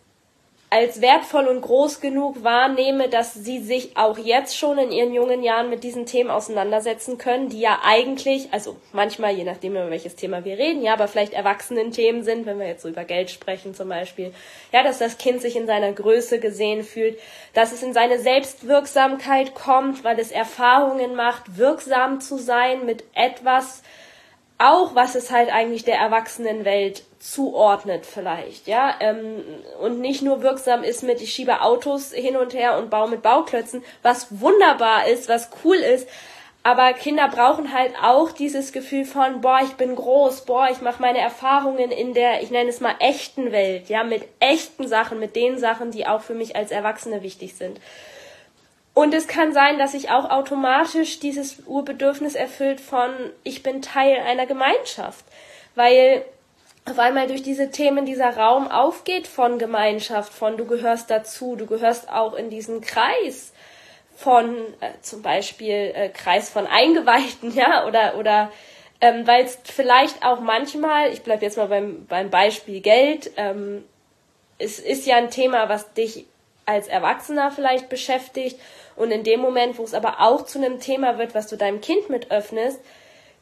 als 0.75 1.00
wertvoll 1.00 1.48
und 1.48 1.62
groß 1.62 2.01
genug 2.01 2.44
wahrnehme, 2.44 3.08
dass 3.08 3.34
sie 3.34 3.60
sich 3.60 3.96
auch 3.96 4.17
jetzt 4.17 4.58
schon 4.58 4.77
in 4.77 4.91
ihren 4.91 5.13
jungen 5.13 5.41
Jahren 5.41 5.70
mit 5.70 5.86
diesen 5.86 6.05
Themen 6.05 6.29
auseinandersetzen 6.29 7.17
können, 7.17 7.48
die 7.48 7.62
ja 7.62 7.79
eigentlich, 7.86 8.50
also 8.51 8.75
manchmal, 8.91 9.34
je 9.36 9.46
nachdem, 9.46 9.72
über 9.72 9.89
welches 9.89 10.17
Thema 10.17 10.44
wir 10.44 10.58
reden, 10.58 10.84
ja, 10.84 10.91
aber 10.91 11.08
vielleicht 11.08 11.32
erwachsenen 11.32 11.94
Themen 11.94 12.24
sind, 12.24 12.46
wenn 12.46 12.60
wir 12.60 12.67
jetzt 12.67 12.82
so 12.82 12.89
über 12.89 13.05
Geld 13.05 13.32
sprechen 13.32 13.74
zum 13.74 13.88
Beispiel, 13.88 14.34
ja, 14.74 14.84
dass 14.84 15.00
das 15.00 15.17
Kind 15.17 15.41
sich 15.41 15.55
in 15.55 15.65
seiner 15.65 15.94
Größe 15.94 16.39
gesehen 16.39 16.84
fühlt, 16.84 17.17
dass 17.53 17.72
es 17.72 17.82
in 17.82 17.94
seine 17.94 18.20
Selbstwirksamkeit 18.20 19.55
kommt, 19.55 20.03
weil 20.03 20.20
es 20.20 20.32
Erfahrungen 20.32 21.15
macht, 21.15 21.58
wirksam 21.58 22.20
zu 22.20 22.38
sein 22.38 22.86
mit 22.86 23.05
etwas, 23.13 23.82
auch 24.58 24.96
was 24.96 25.16
es 25.16 25.32
halt 25.32 25.52
eigentlich 25.52 25.84
der 25.84 25.98
Erwachsenenwelt 25.98 27.04
zuordnet 27.20 28.06
vielleicht, 28.06 28.68
ja, 28.68 28.96
ähm, 29.00 29.44
und 29.82 30.00
nicht 30.00 30.22
nur 30.22 30.42
wirksam 30.44 30.84
ist 30.84 31.04
mit 31.04 31.22
ich 31.22 31.34
schiebe 31.34 31.62
Autos 31.62 32.14
hin 32.14 32.38
und 32.38 32.54
her 32.54 32.78
und 32.78 32.90
baue 32.90 33.10
mit 33.10 33.22
Bauklötzen, 33.22 33.84
was 34.02 34.40
wunderbar 34.40 35.08
ist, 35.08 35.28
was 35.28 35.50
cool 35.64 35.76
ist, 35.76 36.08
aber 36.66 36.94
Kinder 36.94 37.28
brauchen 37.28 37.74
halt 37.74 37.94
auch 38.02 38.32
dieses 38.32 38.72
Gefühl 38.72 39.06
von 39.06 39.40
boah, 39.42 39.60
ich 39.64 39.74
bin 39.74 39.96
groß, 39.96 40.46
boah, 40.46 40.68
ich 40.72 40.82
mache 40.82 41.00
meine 41.00 41.20
Erfahrungen 41.20 41.92
in 41.92 42.16
der, 42.16 42.42
ich 42.42 42.50
nenne 42.50 42.70
es 42.70 42.80
mal 42.80 42.96
echten 43.00 43.52
Welt, 43.52 43.88
ja, 43.88 44.04
mit 44.04 44.24
echten 44.40 44.88
Sachen, 44.88 45.20
mit 45.20 45.36
den 45.36 45.60
Sachen, 45.60 45.92
die 45.92 46.08
auch 46.08 46.22
für 46.22 46.34
mich 46.34 46.56
als 46.56 46.72
Erwachsene 46.72 47.22
wichtig 47.22 47.56
sind. 47.56 47.80
Und 48.96 49.14
es 49.14 49.28
kann 49.28 49.52
sein, 49.52 49.78
dass 49.78 49.92
sich 49.92 50.10
auch 50.10 50.32
automatisch 50.32 51.20
dieses 51.20 51.58
Urbedürfnis 51.68 52.34
erfüllt 52.34 52.80
von, 52.80 53.12
ich 53.44 53.62
bin 53.62 53.82
Teil 53.82 54.22
einer 54.22 54.46
Gemeinschaft. 54.46 55.25
Weil 55.75 56.24
auf 56.86 56.98
einmal 56.98 57.28
durch 57.28 57.44
diese 57.44 57.72
Themen 57.72 58.06
dieser 58.06 58.38
Raum 58.38 58.72
aufgeht 58.72 59.28
von 59.28 59.60
Gemeinschaft, 59.60 60.34
von 60.34 60.56
du 60.56 60.66
gehörst 60.66 61.12
dazu, 61.12 61.58
du 61.58 61.66
gehörst 61.66 62.10
auch 62.10 62.36
in 62.36 62.50
diesen 62.50 62.80
Kreis 62.80 63.52
von 64.16 64.56
äh, 64.80 64.92
zum 65.02 65.22
Beispiel 65.22 65.92
äh, 65.94 66.08
Kreis 66.08 66.50
von 66.50 66.66
Eingeweihten, 66.66 67.54
ja, 67.56 67.86
oder, 67.86 68.18
oder 68.18 68.50
ähm, 69.02 69.28
weil 69.28 69.44
es 69.44 69.58
vielleicht 69.66 70.24
auch 70.24 70.40
manchmal, 70.40 71.12
ich 71.12 71.22
bleibe 71.22 71.44
jetzt 71.44 71.58
mal 71.58 71.68
beim, 71.68 72.06
beim 72.06 72.30
Beispiel 72.30 72.80
Geld, 72.80 73.32
ähm, 73.36 73.84
es 74.58 74.80
ist 74.80 75.06
ja 75.06 75.18
ein 75.18 75.32
Thema, 75.32 75.68
was 75.68 75.92
dich 75.94 76.28
als 76.65 76.88
Erwachsener 76.88 77.51
vielleicht 77.51 77.89
beschäftigt 77.89 78.60
und 78.95 79.12
in 79.12 79.24
dem 79.24 79.39
Moment, 79.39 79.77
wo 79.77 79.84
es 79.84 79.93
aber 79.93 80.22
auch 80.22 80.45
zu 80.45 80.57
einem 80.57 80.79
Thema 80.79 81.17
wird, 81.17 81.36
was 81.36 81.48
du 81.48 81.57
deinem 81.57 81.81
Kind 81.81 82.10
mit 82.10 82.31
öffnest, 82.31 82.79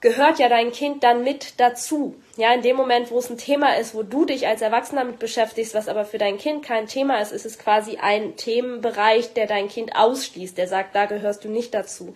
gehört 0.01 0.37
ja 0.37 0.49
dein 0.49 0.73
Kind 0.73 1.03
dann 1.03 1.23
mit 1.23 1.59
dazu. 1.61 2.15
Ja, 2.35 2.53
in 2.53 2.61
dem 2.61 2.75
Moment, 2.75 3.09
wo 3.09 3.19
es 3.19 3.29
ein 3.29 3.37
Thema 3.37 3.77
ist, 3.77 3.95
wo 3.95 4.03
du 4.03 4.25
dich 4.25 4.47
als 4.47 4.61
Erwachsener 4.61 5.05
mit 5.05 5.17
beschäftigst, 5.17 5.73
was 5.73 5.87
aber 5.87 6.03
für 6.03 6.17
dein 6.17 6.37
Kind 6.37 6.65
kein 6.65 6.87
Thema 6.87 7.21
ist, 7.21 7.31
ist 7.31 7.45
es 7.45 7.57
quasi 7.57 7.97
ein 7.97 8.35
Themenbereich, 8.35 9.33
der 9.33 9.47
dein 9.47 9.69
Kind 9.69 9.95
ausschließt, 9.95 10.57
der 10.57 10.67
sagt, 10.67 10.93
da 10.93 11.05
gehörst 11.05 11.45
du 11.45 11.49
nicht 11.49 11.73
dazu. 11.73 12.15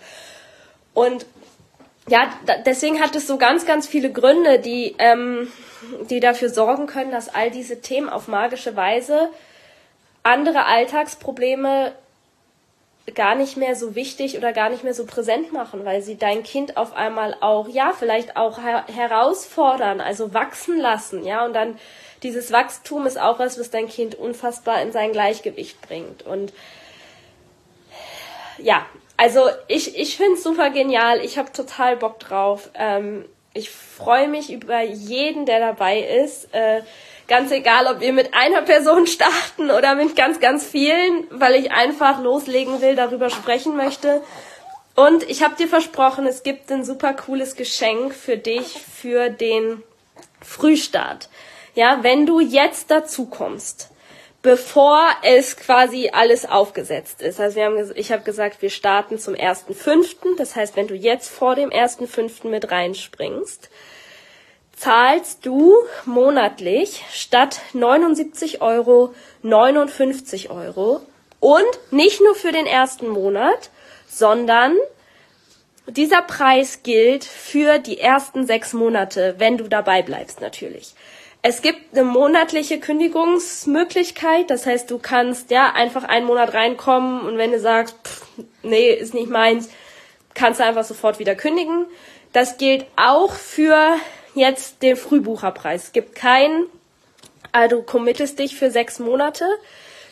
Und 0.93 1.25
ja, 2.09 2.29
deswegen 2.65 3.01
hat 3.01 3.15
es 3.15 3.25
so 3.25 3.37
ganz, 3.37 3.65
ganz 3.65 3.87
viele 3.87 4.11
Gründe, 4.11 4.59
die, 4.59 4.95
ähm, 4.99 5.51
die 6.09 6.19
dafür 6.19 6.49
sorgen 6.49 6.87
können, 6.87 7.11
dass 7.11 7.33
all 7.33 7.51
diese 7.51 7.79
Themen 7.79 8.09
auf 8.09 8.27
magische 8.27 8.75
Weise 8.75 9.29
andere 10.27 10.65
Alltagsprobleme 10.65 11.93
gar 13.15 13.35
nicht 13.35 13.55
mehr 13.55 13.75
so 13.75 13.95
wichtig 13.95 14.37
oder 14.37 14.51
gar 14.51 14.69
nicht 14.69 14.83
mehr 14.83 14.93
so 14.93 15.05
präsent 15.05 15.53
machen, 15.53 15.85
weil 15.85 16.01
sie 16.01 16.17
dein 16.17 16.43
Kind 16.43 16.75
auf 16.75 16.93
einmal 16.93 17.37
auch, 17.39 17.69
ja, 17.69 17.93
vielleicht 17.97 18.35
auch 18.35 18.61
her 18.61 18.83
herausfordern, 18.93 20.01
also 20.01 20.33
wachsen 20.33 20.77
lassen, 20.77 21.25
ja, 21.25 21.45
und 21.45 21.53
dann 21.53 21.79
dieses 22.23 22.51
Wachstum 22.51 23.05
ist 23.05 23.19
auch 23.19 23.39
was, 23.39 23.57
was 23.59 23.69
dein 23.69 23.87
Kind 23.87 24.15
unfassbar 24.15 24.81
in 24.81 24.91
sein 24.91 25.13
Gleichgewicht 25.13 25.81
bringt. 25.81 26.23
Und 26.23 26.51
ja, 28.57 28.85
also 29.15 29.41
ich, 29.67 29.97
ich 29.97 30.17
finde 30.17 30.33
es 30.33 30.43
super 30.43 30.71
genial, 30.71 31.23
ich 31.23 31.37
habe 31.37 31.53
total 31.53 31.95
Bock 31.95 32.19
drauf. 32.19 32.69
Ähm, 32.73 33.23
ich 33.53 33.69
freue 33.69 34.27
mich 34.27 34.51
über 34.51 34.81
jeden, 34.81 35.45
der 35.45 35.59
dabei 35.59 35.99
ist. 35.99 36.53
Äh, 36.53 36.81
Ganz 37.27 37.51
egal, 37.51 37.87
ob 37.87 37.99
wir 37.99 38.13
mit 38.13 38.33
einer 38.33 38.61
Person 38.61 39.05
starten 39.07 39.69
oder 39.69 39.95
mit 39.95 40.15
ganz, 40.15 40.39
ganz 40.39 40.65
vielen, 40.65 41.27
weil 41.29 41.55
ich 41.55 41.71
einfach 41.71 42.21
loslegen 42.21 42.81
will, 42.81 42.95
darüber 42.95 43.29
sprechen 43.29 43.75
möchte. 43.75 44.21
Und 44.95 45.29
ich 45.29 45.43
habe 45.43 45.55
dir 45.55 45.67
versprochen, 45.67 46.25
es 46.25 46.41
gibt 46.41 46.71
ein 46.71 46.83
super 46.83 47.13
cooles 47.13 47.55
Geschenk 47.55 48.15
für 48.15 48.37
dich 48.37 48.81
für 49.01 49.29
den 49.29 49.83
Frühstart. 50.41 51.29
Ja, 51.75 51.99
wenn 52.01 52.25
du 52.25 52.39
jetzt 52.39 52.89
dazu 52.89 53.27
kommst, 53.27 53.89
bevor 54.41 55.05
es 55.23 55.57
quasi 55.57 56.09
alles 56.13 56.45
aufgesetzt 56.45 57.21
ist. 57.21 57.39
Also 57.39 57.57
wir 57.57 57.65
haben, 57.65 57.91
ich 57.95 58.11
habe 58.11 58.23
gesagt, 58.23 58.61
wir 58.61 58.69
starten 58.69 59.19
zum 59.19 59.33
1.5. 59.33 60.37
Das 60.37 60.55
heißt, 60.55 60.75
wenn 60.75 60.87
du 60.87 60.95
jetzt 60.95 61.29
vor 61.29 61.55
dem 61.55 61.69
1.5. 61.69 62.47
mit 62.47 62.71
reinspringst, 62.71 63.69
zahlst 64.77 65.45
du 65.45 65.73
monatlich 66.05 67.03
statt 67.11 67.59
79 67.73 68.61
Euro 68.61 69.13
59 69.41 70.51
Euro 70.51 71.01
und 71.39 71.65
nicht 71.91 72.21
nur 72.21 72.35
für 72.35 72.51
den 72.51 72.67
ersten 72.67 73.09
Monat, 73.09 73.71
sondern 74.07 74.75
dieser 75.87 76.21
Preis 76.21 76.83
gilt 76.83 77.25
für 77.25 77.79
die 77.79 77.99
ersten 77.99 78.45
sechs 78.45 78.73
Monate, 78.73 79.35
wenn 79.39 79.57
du 79.57 79.67
dabei 79.67 80.03
bleibst 80.03 80.41
natürlich. 80.41 80.93
Es 81.41 81.61
gibt 81.61 81.93
eine 81.93 82.03
monatliche 82.03 82.79
Kündigungsmöglichkeit, 82.79 84.49
das 84.49 84.65
heißt, 84.65 84.91
du 84.91 84.99
kannst 84.99 85.49
ja 85.49 85.71
einfach 85.73 86.03
einen 86.03 86.25
Monat 86.25 86.53
reinkommen 86.53 87.21
und 87.21 87.37
wenn 87.37 87.51
du 87.51 87.59
sagst, 87.59 87.95
pff, 88.03 88.25
nee, 88.63 88.91
ist 88.91 89.13
nicht 89.13 89.29
meins, 89.29 89.69
kannst 90.33 90.59
du 90.59 90.65
einfach 90.65 90.83
sofort 90.83 91.19
wieder 91.19 91.35
kündigen. 91.35 91.85
Das 92.33 92.57
gilt 92.57 92.85
auch 92.95 93.31
für 93.31 93.95
jetzt 94.37 94.81
den 94.81 94.95
Frühbucherpreis. 94.95 95.85
Es 95.85 95.91
gibt 95.91 96.15
keinen, 96.15 96.65
also 97.51 97.77
du 97.77 97.83
committest 97.83 98.39
dich 98.39 98.55
für 98.55 98.71
sechs 98.71 98.99
Monate. 98.99 99.45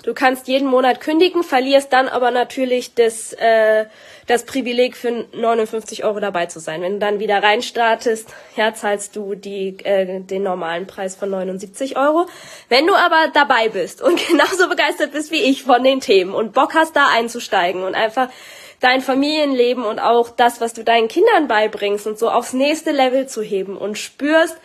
Du 0.05 0.13
kannst 0.13 0.47
jeden 0.47 0.67
Monat 0.67 1.01
kündigen, 1.01 1.43
verlierst 1.43 1.91
dann 1.91 2.07
aber 2.07 2.29
natürlich 2.29 2.93
das, 2.93 3.33
äh, 3.33 3.85
das 4.27 4.45
Privileg 4.45 4.95
für 4.95 5.25
59 5.33 6.03
Euro 6.03 6.19
dabei 6.19 6.45
zu 6.45 6.59
sein. 6.59 6.83
Wenn 6.83 6.93
du 6.93 6.99
dann 6.99 7.19
wieder 7.19 7.41
reinstartest, 7.41 8.29
ja, 8.55 8.71
zahlst 8.75 9.15
du 9.15 9.33
die, 9.33 9.77
äh, 9.83 10.19
den 10.19 10.43
normalen 10.43 10.85
Preis 10.85 11.15
von 11.15 11.31
79 11.31 11.97
Euro. 11.97 12.27
Wenn 12.69 12.85
du 12.85 12.93
aber 12.93 13.31
dabei 13.33 13.69
bist 13.69 14.03
und 14.03 14.23
genauso 14.27 14.69
begeistert 14.69 15.11
bist 15.11 15.31
wie 15.31 15.41
ich 15.41 15.63
von 15.63 15.83
den 15.83 16.01
Themen 16.01 16.35
und 16.35 16.53
Bock 16.53 16.75
hast, 16.75 16.95
da 16.95 17.07
einzusteigen 17.11 17.83
und 17.83 17.95
einfach 17.95 18.29
dein 18.79 19.01
Familienleben 19.01 19.83
und 19.83 19.99
auch 19.99 20.29
das, 20.29 20.61
was 20.61 20.73
du 20.73 20.83
deinen 20.83 21.07
Kindern 21.07 21.47
beibringst 21.47 22.07
und 22.07 22.19
so 22.19 22.29
aufs 22.29 22.53
nächste 22.53 22.91
Level 22.91 23.27
zu 23.27 23.41
heben 23.41 23.77
und 23.77 23.97
spürst, 23.97 24.57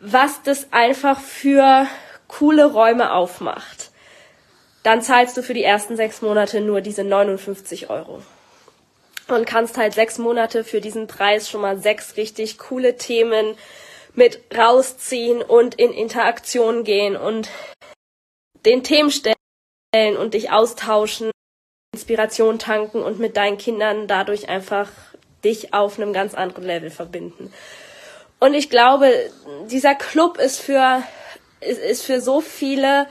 was 0.00 0.42
das 0.42 0.68
einfach 0.72 1.20
für 1.20 1.86
coole 2.28 2.66
Räume 2.66 3.12
aufmacht, 3.12 3.90
dann 4.82 5.02
zahlst 5.02 5.36
du 5.36 5.42
für 5.42 5.54
die 5.54 5.64
ersten 5.64 5.96
sechs 5.96 6.22
Monate 6.22 6.60
nur 6.60 6.80
diese 6.80 7.04
59 7.04 7.90
Euro. 7.90 8.22
Und 9.28 9.46
kannst 9.46 9.76
halt 9.76 9.92
sechs 9.92 10.16
Monate 10.18 10.64
für 10.64 10.80
diesen 10.80 11.06
Preis 11.06 11.50
schon 11.50 11.60
mal 11.60 11.78
sechs 11.78 12.16
richtig 12.16 12.58
coole 12.58 12.96
Themen 12.96 13.56
mit 14.14 14.40
rausziehen 14.56 15.42
und 15.42 15.74
in 15.74 15.92
Interaktion 15.92 16.84
gehen 16.84 17.16
und 17.16 17.50
den 18.64 18.82
Themen 18.82 19.10
stellen 19.10 20.16
und 20.16 20.34
dich 20.34 20.50
austauschen, 20.50 21.30
Inspiration 22.08 22.58
tanken 22.58 23.02
und 23.02 23.18
mit 23.18 23.36
deinen 23.36 23.58
Kindern 23.58 24.06
dadurch 24.06 24.48
einfach 24.48 24.88
dich 25.44 25.74
auf 25.74 25.98
einem 25.98 26.14
ganz 26.14 26.34
anderen 26.34 26.64
Level 26.64 26.90
verbinden. 26.90 27.52
Und 28.40 28.54
ich 28.54 28.70
glaube, 28.70 29.12
dieser 29.70 29.94
Club 29.94 30.38
ist 30.38 30.58
für, 30.58 31.02
ist, 31.60 31.78
ist 31.78 32.04
für 32.04 32.22
so 32.22 32.40
viele 32.40 33.06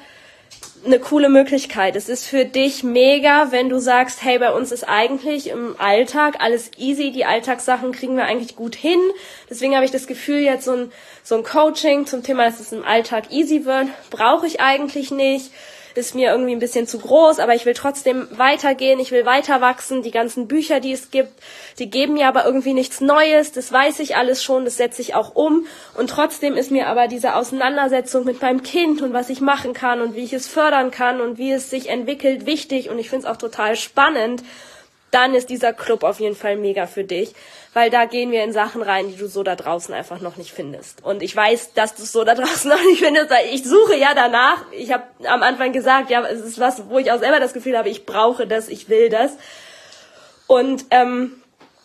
eine 0.84 1.00
coole 1.00 1.30
Möglichkeit. 1.30 1.96
Es 1.96 2.10
ist 2.10 2.26
für 2.26 2.44
dich 2.44 2.84
mega, 2.84 3.52
wenn 3.52 3.70
du 3.70 3.80
sagst, 3.80 4.24
hey, 4.24 4.40
bei 4.40 4.52
uns 4.52 4.72
ist 4.72 4.84
eigentlich 4.84 5.50
im 5.50 5.76
Alltag 5.78 6.38
alles 6.40 6.72
easy, 6.78 7.12
die 7.12 7.26
Alltagssachen 7.26 7.92
kriegen 7.92 8.18
wir 8.18 8.26
eigentlich 8.26 8.56
gut 8.56 8.76
hin. 8.76 9.00
Deswegen 9.48 9.76
habe 9.76 9.86
ich 9.86 9.92
das 9.92 10.08
Gefühl, 10.08 10.40
jetzt 10.40 10.66
so 10.66 10.72
ein, 10.72 10.92
so 11.22 11.36
ein 11.36 11.44
Coaching 11.44 12.08
zum 12.08 12.24
Thema, 12.24 12.46
dass 12.46 12.60
es 12.60 12.72
im 12.72 12.84
Alltag 12.84 13.32
easy 13.32 13.64
wird, 13.66 13.90
brauche 14.10 14.48
ich 14.48 14.60
eigentlich 14.60 15.12
nicht 15.12 15.52
ist 15.98 16.16
mir 16.16 16.32
irgendwie 16.32 16.54
ein 16.54 16.60
bisschen 16.60 16.88
zu 16.88 17.00
groß, 17.00 17.40
aber 17.40 17.56
ich 17.56 17.66
will 17.66 17.74
trotzdem 17.74 18.28
weitergehen, 18.32 19.00
ich 19.00 19.12
will 19.12 19.26
weiter 19.26 19.60
wachsen. 19.60 20.04
Die 20.04 20.12
ganzen 20.12 20.48
Bücher, 20.48 20.80
die 20.80 20.94
es 20.94 21.12
gibt, 21.12 21.34
die 21.80 21.90
geben 21.90 22.14
mir 22.14 22.28
aber 22.28 22.46
irgendwie 22.46 22.74
nichts 22.74 23.02
Neues, 23.02 23.52
das 23.52 23.72
weiß 23.72 24.00
ich 24.00 24.16
alles 24.16 24.44
schon, 24.44 24.64
das 24.66 24.78
setze 24.78 25.02
ich 25.02 25.16
auch 25.16 25.36
um. 25.36 25.66
Und 25.96 26.10
trotzdem 26.10 26.56
ist 26.56 26.72
mir 26.72 26.88
aber 26.88 27.08
diese 27.08 27.36
Auseinandersetzung 27.36 28.24
mit 28.24 28.42
meinem 28.42 28.64
Kind 28.64 29.02
und 29.02 29.14
was 29.14 29.30
ich 29.30 29.42
machen 29.42 29.74
kann 29.74 30.02
und 30.02 30.16
wie 30.16 30.24
ich 30.24 30.34
es 30.34 30.48
fördern 30.48 30.92
kann 30.92 31.20
und 31.20 31.38
wie 31.38 31.52
es 31.52 31.70
sich 31.70 31.90
entwickelt 31.90 32.46
wichtig. 32.46 32.90
Und 32.90 33.00
ich 33.00 33.10
finde 33.10 33.26
es 33.26 33.32
auch 33.32 33.38
total 33.38 33.76
spannend 33.76 34.44
dann 35.12 35.34
ist 35.34 35.50
dieser 35.50 35.74
Club 35.74 36.04
auf 36.04 36.20
jeden 36.20 36.36
Fall 36.36 36.58
mega 36.58 36.86
für 36.86 37.04
dich, 37.04 37.34
weil 37.74 37.90
da 37.90 38.06
gehen 38.06 38.32
wir 38.32 38.44
in 38.44 38.52
Sachen 38.52 38.82
rein, 38.82 39.10
die 39.10 39.16
du 39.16 39.28
so 39.28 39.44
da 39.44 39.56
draußen 39.56 39.94
einfach 39.94 40.20
noch 40.20 40.36
nicht 40.36 40.52
findest. 40.52 41.04
Und 41.04 41.24
ich 41.24 41.36
weiß, 41.36 41.74
dass 41.74 41.96
du 41.96 42.04
es 42.04 42.12
so 42.12 42.24
da 42.24 42.36
draußen 42.36 42.70
noch 42.70 42.84
nicht 42.84 43.04
findest, 43.04 43.30
weil 43.30 43.48
ich 43.54 43.64
suche 43.64 43.96
ja 43.96 44.14
danach. 44.14 44.64
Ich 44.72 44.92
habe 44.92 45.04
am 45.26 45.44
Anfang 45.44 45.72
gesagt, 45.72 46.10
ja, 46.10 46.26
es 46.26 46.42
ist 46.42 46.60
was, 46.60 46.90
wo 46.90 47.00
ich 47.00 47.12
auch 47.12 47.20
selber 47.20 47.40
das 47.40 47.54
Gefühl 47.54 47.78
habe, 47.78 47.90
ich 47.90 48.06
brauche 48.06 48.48
das, 48.48 48.68
ich 48.68 48.90
will 48.90 49.10
das. 49.10 49.38
Und 50.48 50.86
ähm, 50.92 51.42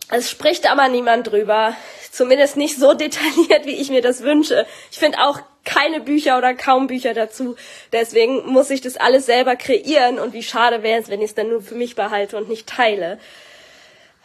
es 0.08 0.30
spricht 0.30 0.70
aber 0.70 0.88
niemand 0.88 1.30
drüber, 1.30 1.74
zumindest 2.10 2.56
nicht 2.56 2.78
so 2.78 2.94
detailliert, 2.94 3.66
wie 3.66 3.80
ich 3.80 3.90
mir 3.90 4.02
das 4.02 4.22
wünsche. 4.22 4.66
Ich 4.90 4.98
finde 4.98 5.18
auch 5.18 5.40
keine 5.64 6.00
Bücher 6.00 6.38
oder 6.38 6.54
kaum 6.54 6.86
Bücher 6.86 7.14
dazu. 7.14 7.56
Deswegen 7.92 8.46
muss 8.46 8.70
ich 8.70 8.80
das 8.80 8.96
alles 8.96 9.26
selber 9.26 9.56
kreieren 9.56 10.18
und 10.18 10.32
wie 10.32 10.42
schade 10.42 10.82
wäre 10.82 11.00
es, 11.00 11.08
wenn 11.08 11.20
ich 11.20 11.30
es 11.30 11.34
dann 11.34 11.48
nur 11.48 11.62
für 11.62 11.74
mich 11.74 11.94
behalte 11.94 12.36
und 12.36 12.48
nicht 12.48 12.66
teile. 12.66 13.18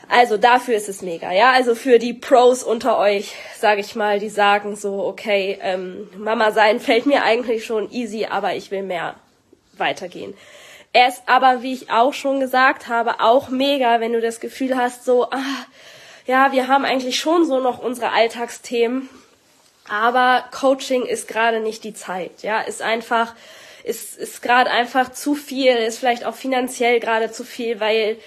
Also 0.10 0.38
dafür 0.38 0.75
ist 0.75 0.88
es 0.88 1.01
mega, 1.01 1.32
ja. 1.32 1.51
Also 1.51 1.75
für 1.75 2.00
die 2.00 2.13
Pros 2.13 2.63
unter 2.63 2.98
euch, 2.98 3.34
sage 3.58 3.82
ich 3.82 3.96
mal, 3.96 4.20
die 4.20 4.29
sagen 4.29 4.75
so, 4.75 5.03
okay, 5.03 5.60
ähm, 5.62 6.10
Mama 6.17 6.51
sein 6.51 6.79
fällt 6.79 7.06
mir 7.06 7.24
eigentlich 7.24 7.65
schon 7.65 7.91
easy, 7.91 8.25
aber 8.25 8.56
ich 8.56 8.72
will 8.72 8.84
mehr 8.84 9.15
weitergehen. 9.74 10.34
Er 10.94 11.10
ist 11.10 11.24
aber, 11.25 11.62
wie 11.62 11.74
ich 11.74 11.91
auch 11.91 12.13
schon 12.13 12.39
gesagt 12.39 12.88
habe, 12.88 13.20
auch 13.20 13.50
mega, 13.50 14.00
wenn 14.00 14.13
du 14.13 14.22
das 14.22 14.39
Gefühl 14.39 14.77
hast, 14.77 15.03
so, 15.03 15.29
ah, 15.29 15.65
ja, 16.26 16.52
wir 16.54 16.67
haben 16.67 16.86
eigentlich 16.86 17.19
schon 17.19 17.45
so 17.45 17.60
noch 17.60 17.80
unsere 17.80 18.12
Alltagsthemen, 18.12 19.10
aber 19.89 20.45
Coaching 20.52 21.06
ist 21.06 21.28
gerade 21.28 21.60
nicht 21.60 21.84
die 21.84 21.93
Zeit. 21.93 22.41
Ja, 22.41 22.62
ist 22.62 22.82
einfach, 22.82 23.34
ist, 23.84 24.17
ist 24.17 24.41
gerade 24.41 24.69
einfach 24.69 25.12
zu 25.12 25.36
viel, 25.36 25.76
ist 25.76 26.00
vielleicht 26.00 26.26
auch 26.26 26.36
finanziell 26.36 27.00
gerade 27.00 27.32
zu 27.32 27.43
viel, 27.43 27.80
weil 27.80 28.17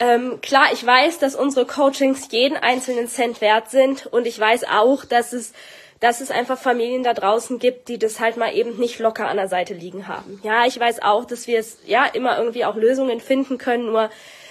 ähm, 0.00 0.40
klar, 0.40 0.66
ich 0.72 0.84
weiß, 0.84 1.18
dass 1.18 1.34
unsere 1.34 1.66
Coachings 1.66 2.28
jeden 2.30 2.56
einzelnen 2.56 3.08
Cent 3.08 3.40
wert 3.40 3.70
sind 3.70 4.06
und 4.06 4.26
ich 4.26 4.38
weiß 4.38 4.64
auch, 4.64 5.04
dass 5.04 5.32
es 5.32 5.52
dass 6.00 6.20
es 6.20 6.30
einfach 6.30 6.58
Familien 6.58 7.02
da 7.02 7.12
draußen 7.12 7.58
gibt, 7.58 7.88
die 7.88 7.98
das 7.98 8.20
halt 8.20 8.36
mal 8.36 8.54
eben 8.54 8.78
nicht 8.78 9.00
locker 9.00 9.26
an 9.26 9.36
der 9.36 9.48
Seite 9.48 9.74
liegen 9.74 10.06
haben. 10.06 10.40
Ja, 10.44 10.64
ich 10.64 10.78
weiß 10.78 11.02
auch, 11.02 11.24
dass 11.24 11.48
wir 11.48 11.58
es 11.58 11.78
ja 11.86 12.04
immer 12.06 12.38
irgendwie 12.38 12.64
auch 12.64 12.76
Lösungen 12.76 13.20
finden 13.20 13.58
können, 13.58 13.86
nur 13.86 14.08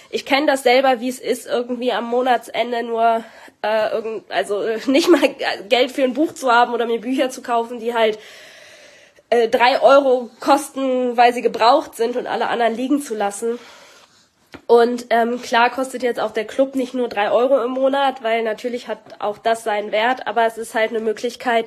ich 0.09 0.25
kenne 0.25 0.47
das 0.47 0.63
selber, 0.63 0.99
wie 0.99 1.09
es 1.09 1.19
ist, 1.19 1.47
irgendwie 1.47 1.91
am 1.91 2.05
Monatsende 2.05 2.83
nur 2.83 3.23
äh, 3.61 3.89
also 4.29 4.61
äh, 4.61 4.79
nicht 4.87 5.09
mal 5.09 5.35
Geld 5.69 5.91
für 5.91 6.03
ein 6.03 6.13
Buch 6.13 6.33
zu 6.33 6.51
haben 6.51 6.73
oder 6.73 6.85
mir 6.85 7.01
Bücher 7.01 7.29
zu 7.29 7.41
kaufen, 7.41 7.79
die 7.79 7.93
halt 7.93 8.19
äh, 9.29 9.49
drei 9.49 9.81
Euro 9.81 10.29
kosten, 10.39 11.17
weil 11.17 11.33
sie 11.33 11.41
gebraucht 11.41 11.95
sind 11.95 12.15
und 12.15 12.27
alle 12.27 12.47
anderen 12.47 12.75
liegen 12.75 13.01
zu 13.01 13.15
lassen. 13.15 13.59
Und 14.65 15.07
ähm, 15.09 15.41
klar 15.41 15.69
kostet 15.69 16.03
jetzt 16.03 16.19
auch 16.19 16.31
der 16.31 16.45
Club 16.45 16.75
nicht 16.75 16.93
nur 16.93 17.09
drei 17.09 17.31
Euro 17.31 17.61
im 17.63 17.71
Monat, 17.71 18.23
weil 18.23 18.43
natürlich 18.43 18.87
hat 18.87 18.99
auch 19.19 19.37
das 19.37 19.63
seinen 19.63 19.91
Wert, 19.91 20.27
aber 20.27 20.45
es 20.45 20.57
ist 20.57 20.73
halt 20.73 20.89
eine 20.89 20.99
Möglichkeit, 20.99 21.65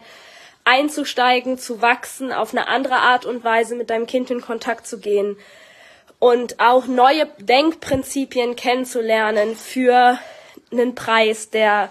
einzusteigen, 0.64 1.58
zu 1.58 1.82
wachsen, 1.82 2.32
auf 2.32 2.52
eine 2.52 2.68
andere 2.68 2.96
Art 2.96 3.24
und 3.24 3.44
Weise 3.44 3.74
mit 3.74 3.90
deinem 3.90 4.06
Kind 4.06 4.30
in 4.30 4.40
Kontakt 4.40 4.86
zu 4.86 4.98
gehen 5.00 5.36
und 6.18 6.60
auch 6.60 6.86
neue 6.86 7.26
Denkprinzipien 7.38 8.54
kennenzulernen 8.54 9.56
für 9.56 10.18
einen 10.70 10.94
Preis, 10.94 11.50
der 11.50 11.90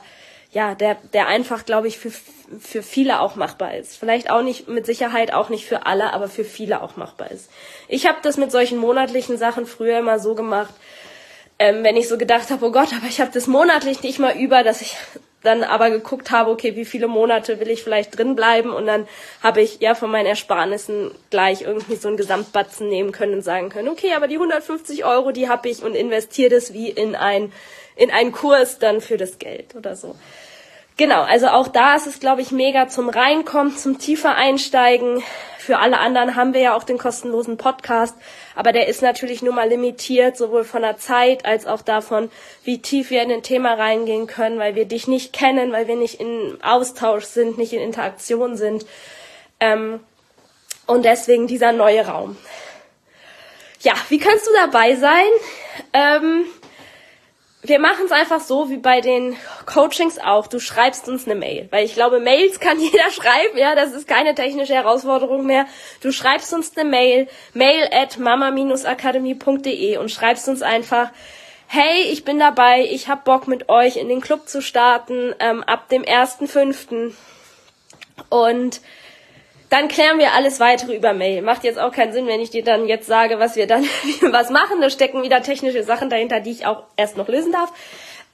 ja, 0.52 0.74
der, 0.74 0.98
der 1.14 1.28
einfach, 1.28 1.66
glaube 1.66 1.88
ich, 1.88 2.00
für, 2.00 2.12
für 2.60 2.82
viele 2.82 3.20
auch 3.20 3.36
machbar 3.36 3.76
ist. 3.76 3.98
Vielleicht 3.98 4.32
auch 4.32 4.42
nicht, 4.42 4.68
mit 4.68 4.86
Sicherheit 4.86 5.32
auch 5.34 5.50
nicht 5.50 5.66
für 5.66 5.86
alle, 5.86 6.12
aber 6.14 6.28
für 6.28 6.44
viele 6.44 6.82
auch 6.82 6.98
machbar 6.98 7.30
ist. 7.30 7.52
Ich 7.88 8.08
habe 8.08 8.18
das 8.24 8.38
mit 8.38 8.52
solchen 8.52 8.80
monatlichen 8.80 9.38
Sachen 9.38 9.68
früher 9.68 10.00
immer 10.00 10.20
so 10.20 10.34
gemacht, 10.34 10.74
ähm, 11.60 11.84
wenn 11.84 11.98
ich 11.98 12.08
so 12.08 12.18
gedacht 12.18 12.50
habe, 12.50 12.66
oh 12.66 12.72
Gott, 12.72 12.94
aber 12.94 13.08
ich 13.08 13.22
habe 13.22 13.32
das 13.32 13.46
monatlich 13.46 14.02
nicht 14.02 14.18
mal 14.18 14.36
über, 14.36 14.64
dass 14.64 14.82
ich 14.82 14.96
dann 15.44 15.64
aber 15.64 15.90
geguckt 15.90 16.32
habe, 16.32 16.52
okay, 16.52 16.76
wie 16.76 16.84
viele 16.84 17.08
Monate 17.08 17.60
will 17.60 17.70
ich 17.70 17.84
vielleicht 17.84 18.18
drin 18.18 18.36
bleiben 18.36 18.72
und 18.72 18.86
dann 18.88 19.08
habe 19.42 19.62
ich 19.62 19.80
ja 19.80 19.96
von 19.96 20.12
meinen 20.12 20.26
Ersparnissen 20.26 21.12
gleich 21.30 21.62
irgendwie 21.62 21.96
so 21.96 22.10
einen 22.10 22.18
Gesamtbatzen 22.18 22.90
nehmen 22.90 23.12
können 23.12 23.36
und 23.36 23.42
sagen 23.42 23.70
können, 23.70 23.88
okay, 23.88 24.14
aber 24.16 24.28
die 24.28 24.36
150 24.36 25.06
Euro, 25.06 25.32
die 25.32 25.48
habe 25.48 25.70
ich 25.70 25.82
und 25.82 25.96
investiere 25.96 26.50
das 26.50 26.74
wie 26.74 26.90
in 26.90 27.16
ein 27.16 27.54
in 28.00 28.12
einen 28.12 28.32
Kurs 28.32 28.80
dann 28.80 29.02
für 29.02 29.18
das 29.18 29.40
Geld 29.40 29.76
oder 29.76 29.96
so. 29.96 30.16
Genau, 30.96 31.22
also 31.22 31.48
auch 31.48 31.68
da 31.68 31.96
ist 31.96 32.08
es, 32.08 32.20
glaube 32.20 32.42
ich, 32.42 32.52
mega 32.52 32.90
zum 32.90 33.08
Reinkommen, 33.08 33.78
zum 33.78 34.00
tiefer 34.00 34.36
Einsteigen. 34.36 35.24
Für 35.58 35.80
alle 35.80 36.00
anderen 36.00 36.36
haben 36.36 36.54
wir 36.54 36.62
ja 36.62 36.76
auch 36.76 36.84
den 36.84 36.98
kostenlosen 36.98 37.58
Podcast, 37.58 38.16
aber 38.56 38.72
der 38.74 38.88
ist 38.88 39.02
natürlich 39.02 39.42
nur 39.42 39.54
mal 39.54 39.70
limitiert, 39.70 40.36
sowohl 40.36 40.64
von 40.64 40.82
der 40.82 40.98
Zeit 40.98 41.46
als 41.46 41.68
auch 41.68 41.82
davon, 41.82 42.30
wie 42.64 42.82
tief 42.82 43.12
wir 43.12 43.22
in 43.22 43.32
ein 43.32 43.44
Thema 43.44 43.76
reingehen 43.76 44.28
können, 44.28 44.60
weil 44.60 44.76
wir 44.76 44.86
dich 44.86 45.08
nicht 45.08 45.32
kennen, 45.32 45.72
weil 45.72 45.88
wir 45.88 45.96
nicht 45.96 46.20
in 46.20 46.58
Austausch 46.62 47.26
sind, 47.26 47.58
nicht 47.58 47.72
in 47.72 47.82
Interaktion 47.82 48.58
sind. 48.58 48.86
Ähm, 49.60 50.00
und 50.86 51.06
deswegen 51.06 51.48
dieser 51.48 51.72
neue 51.72 52.08
Raum. 52.08 52.36
Ja, 53.82 53.94
wie 54.10 54.20
kannst 54.20 54.48
du 54.48 54.52
dabei 54.54 54.96
sein? 54.96 55.30
Ähm, 55.94 56.46
wir 57.62 57.80
machen 57.80 58.06
es 58.06 58.12
einfach 58.12 58.40
so 58.40 58.70
wie 58.70 58.78
bei 58.78 59.02
den 59.02 59.36
Coachings 59.66 60.18
auch. 60.18 60.48
Du 60.48 60.60
schreibst 60.60 61.10
uns 61.10 61.26
eine 61.26 61.36
Mail, 61.36 61.68
weil 61.72 61.86
ich 61.86 61.94
glaube, 61.94 62.22
Mails 62.22 62.62
kann 62.62 62.80
jeder 62.82 63.12
schreiben. 63.12 63.58
Ja, 63.58 63.76
das 63.76 63.92
ist 63.92 64.08
keine 64.08 64.34
technische 64.34 64.74
Herausforderung 64.74 65.46
mehr. 65.46 65.66
Du 66.02 66.12
schreibst 66.12 66.54
uns 66.54 66.78
eine 66.78 66.90
Mail, 66.90 67.28
mail 67.54 67.90
at 67.92 68.18
mama-akademie.de 68.18 69.98
und 69.98 70.10
schreibst 70.10 70.48
uns 70.48 70.62
einfach, 70.62 71.12
hey, 71.68 72.04
ich 72.12 72.24
bin 72.24 72.40
dabei, 72.40 72.88
ich 72.90 73.10
hab 73.10 73.26
Bock 73.26 73.48
mit 73.48 73.68
euch 73.68 73.98
in 73.98 74.08
den 74.08 74.22
Club 74.22 74.48
zu 74.48 74.62
starten 74.62 75.36
ähm, 75.40 75.62
ab 75.64 75.90
dem 75.90 76.04
1.5. 76.04 77.12
Und 78.30 78.82
dann 79.70 79.88
klären 79.88 80.18
wir 80.18 80.34
alles 80.34 80.60
weitere 80.60 80.96
über 80.96 81.14
Mail. 81.14 81.42
Macht 81.42 81.64
jetzt 81.64 81.80
auch 81.80 81.92
keinen 81.92 82.12
Sinn, 82.12 82.28
wenn 82.28 82.42
ich 82.42 82.50
dir 82.50 82.64
dann 82.64 82.88
jetzt 82.88 83.08
sage, 83.08 83.40
was 83.40 83.56
wir 83.56 83.68
dann 83.68 83.84
was 84.22 84.50
machen. 84.50 84.82
Da 84.82 84.90
stecken 84.90 85.24
wieder 85.24 85.42
technische 85.44 85.84
Sachen 85.84 86.10
dahinter, 86.10 86.40
die 86.40 86.52
ich 86.52 86.66
auch 86.66 86.84
erst 86.98 87.18
noch 87.18 87.28
lösen 87.28 87.52
darf. 87.52 87.72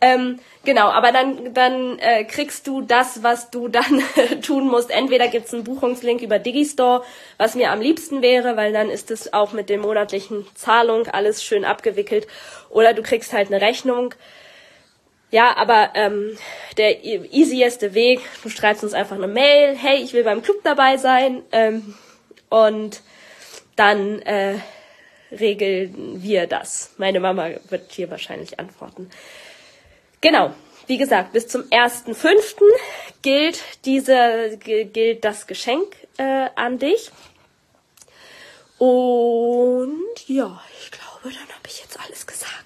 Ähm, 0.02 0.40
genau, 0.64 0.90
aber 0.90 1.12
dann, 1.12 1.54
dann 1.54 2.00
äh, 2.00 2.26
kriegst 2.26 2.68
du 2.68 2.82
das, 2.82 3.24
was 3.24 3.50
du 3.50 3.68
dann 3.70 4.04
tun 4.42 4.68
musst. 4.68 4.92
Entweder 4.92 5.28
gibt's 5.28 5.54
einen 5.54 5.64
Buchungslink 5.64 6.22
über 6.22 6.38
Digistore, 6.38 7.04
was 7.38 7.56
mir 7.56 7.72
am 7.72 7.82
liebsten 7.82 8.22
wäre, 8.22 8.58
weil 8.58 8.74
dann 8.74 8.90
ist 8.90 9.10
es 9.10 9.34
auch 9.34 9.54
mit 9.54 9.70
der 9.70 9.78
monatlichen 9.78 10.46
Zahlung 10.54 11.08
alles 11.08 11.44
schön 11.44 11.66
abgewickelt. 11.66 12.28
Oder 12.70 12.94
du 12.94 13.04
kriegst 13.04 13.34
halt 13.34 13.52
eine 13.52 13.62
Rechnung. 13.62 14.14
Ja, 15.32 15.56
aber 15.58 15.92
ähm, 15.96 16.38
der 16.78 17.04
e-, 17.04 17.26
easieste 17.32 17.94
Weg, 17.94 18.22
du 18.44 18.50
schreibst 18.50 18.84
uns 18.84 18.94
einfach 18.94 19.16
eine 19.16 19.28
Mail, 19.28 19.76
hey, 19.76 20.02
ich 20.02 20.14
will 20.14 20.24
beim 20.24 20.42
Club 20.42 20.58
dabei 20.64 20.98
sein. 20.98 21.44
Ähm, 21.52 21.96
und 22.50 23.02
dann 23.76 24.22
äh, 24.22 24.60
regeln 25.32 26.22
wir 26.22 26.48
das. 26.48 26.94
Meine 26.98 27.20
Mama 27.20 27.50
wird 27.70 27.92
hier 27.92 28.10
wahrscheinlich 28.10 28.60
antworten. 28.60 29.10
Genau. 30.22 30.54
Wie 30.88 30.98
gesagt, 30.98 31.34
bis 31.34 31.48
zum 31.48 31.64
1.5. 31.64 32.36
gilt 33.24 33.64
diese, 33.86 34.58
gilt 34.60 35.26
das 35.26 35.48
Geschenk 35.48 35.96
äh, 36.18 36.50
an 36.56 36.78
dich. 36.78 37.12
Und 38.78 40.28
ja, 40.28 40.62
ich 40.80 40.92
glaube, 40.92 41.36
dann 41.36 41.50
habe 41.56 41.68
ich 41.68 41.82
jetzt 41.82 42.00
alles 42.00 42.28
gesagt. 42.28 42.65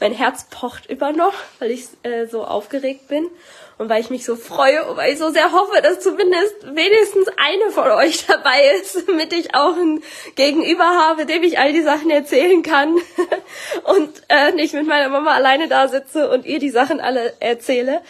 Mein 0.00 0.12
Herz 0.12 0.46
pocht 0.50 0.86
immer 0.86 1.12
noch, 1.12 1.34
weil 1.58 1.70
ich 1.70 1.88
äh, 2.02 2.26
so 2.26 2.44
aufgeregt 2.44 3.08
bin 3.08 3.28
und 3.76 3.88
weil 3.88 4.00
ich 4.00 4.10
mich 4.10 4.24
so 4.24 4.34
freue 4.34 4.86
und 4.86 4.96
weil 4.96 5.12
ich 5.12 5.18
so 5.18 5.30
sehr 5.30 5.52
hoffe, 5.52 5.80
dass 5.82 6.00
zumindest 6.00 6.74
wenigstens 6.74 7.28
eine 7.36 7.70
von 7.70 7.90
euch 7.90 8.26
dabei 8.28 8.62
ist, 8.80 9.06
damit 9.06 9.32
ich 9.32 9.54
auch 9.54 9.76
ein 9.76 10.02
Gegenüber 10.36 10.84
habe, 10.84 11.26
dem 11.26 11.42
ich 11.42 11.58
all 11.58 11.72
die 11.72 11.82
Sachen 11.82 12.10
erzählen 12.10 12.62
kann 12.62 12.96
und 13.84 14.10
äh, 14.28 14.52
nicht 14.52 14.74
mit 14.74 14.86
meiner 14.86 15.08
Mama 15.08 15.32
alleine 15.32 15.68
da 15.68 15.88
sitze 15.88 16.30
und 16.30 16.46
ihr 16.46 16.58
die 16.58 16.70
Sachen 16.70 17.00
alle 17.00 17.34
erzähle. 17.40 18.00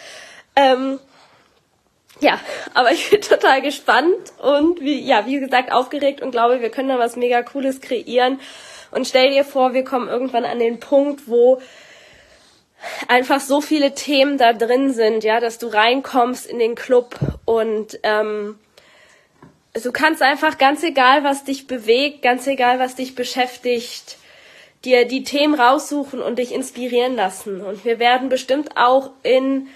Ähm, 0.55 0.99
ja, 2.21 2.39
aber 2.73 2.91
ich 2.91 3.09
bin 3.09 3.21
total 3.21 3.61
gespannt 3.61 4.33
und 4.41 4.79
wie, 4.79 4.99
ja, 4.99 5.25
wie 5.25 5.39
gesagt, 5.39 5.71
aufgeregt 5.71 6.21
und 6.21 6.31
glaube, 6.31 6.61
wir 6.61 6.69
können 6.69 6.89
da 6.89 6.99
was 6.99 7.15
mega 7.15 7.41
Cooles 7.41 7.81
kreieren. 7.81 8.39
Und 8.91 9.07
stell 9.07 9.31
dir 9.31 9.43
vor, 9.43 9.73
wir 9.73 9.83
kommen 9.83 10.07
irgendwann 10.07 10.45
an 10.45 10.59
den 10.59 10.79
Punkt, 10.79 11.27
wo 11.27 11.61
einfach 13.07 13.39
so 13.39 13.61
viele 13.61 13.93
Themen 13.93 14.37
da 14.37 14.53
drin 14.53 14.93
sind, 14.93 15.23
ja, 15.23 15.39
dass 15.39 15.57
du 15.57 15.67
reinkommst 15.67 16.45
in 16.45 16.59
den 16.59 16.75
Club 16.75 17.15
und 17.45 17.99
ähm, 18.03 18.57
du 19.73 19.91
kannst 19.91 20.21
einfach 20.21 20.57
ganz 20.57 20.83
egal, 20.83 21.23
was 21.23 21.43
dich 21.43 21.67
bewegt, 21.67 22.21
ganz 22.21 22.47
egal, 22.47 22.79
was 22.79 22.95
dich 22.95 23.15
beschäftigt, 23.15 24.17
dir 24.83 25.05
die 25.05 25.23
Themen 25.23 25.53
raussuchen 25.53 26.21
und 26.21 26.39
dich 26.39 26.51
inspirieren 26.51 27.15
lassen. 27.15 27.61
Und 27.61 27.85
wir 27.85 27.99
werden 27.99 28.29
bestimmt 28.29 28.77
auch 28.77 29.11
in 29.23 29.67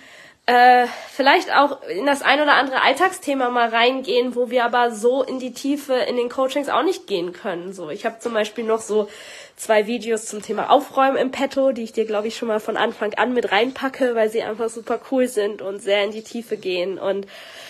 äh, 0.48 0.86
vielleicht 1.12 1.52
auch 1.56 1.82
in 1.88 2.06
das 2.06 2.22
ein 2.22 2.40
oder 2.40 2.54
andere 2.54 2.82
Alltagsthema 2.82 3.50
mal 3.50 3.70
reingehen, 3.70 4.36
wo 4.36 4.52
wir 4.52 4.64
aber 4.64 4.92
so 4.92 5.24
in 5.24 5.40
die 5.40 5.54
Tiefe 5.54 5.94
in 5.94 6.18
den 6.18 6.30
Coachings 6.30 6.70
auch 6.70 6.84
nicht 6.84 7.08
gehen 7.08 7.34
können. 7.34 7.74
So, 7.74 7.90
ich 7.90 8.06
habe 8.06 8.20
zum 8.20 8.34
Beispiel 8.34 8.64
noch 8.64 8.82
so 8.82 9.08
zwei 9.56 9.88
Videos 9.88 10.26
zum 10.26 10.44
Thema 10.44 10.70
Aufräumen 10.70 11.18
im 11.18 11.32
Petto, 11.32 11.72
die 11.72 11.84
ich 11.84 11.94
dir, 11.94 12.06
glaube 12.06 12.28
ich, 12.28 12.38
schon 12.38 12.48
mal 12.48 12.60
von 12.60 12.78
Anfang 12.78 13.16
an 13.16 13.34
mit 13.34 13.52
reinpacke, 13.52 14.14
weil 14.14 14.30
sie 14.30 14.44
einfach 14.44 14.70
super 14.70 15.00
cool 15.10 15.28
sind 15.28 15.64
und 15.64 15.82
sehr 15.82 16.04
in 16.04 16.12
die 16.12 16.24
Tiefe 16.24 16.58
gehen. 16.58 17.00
Und 17.00 17.26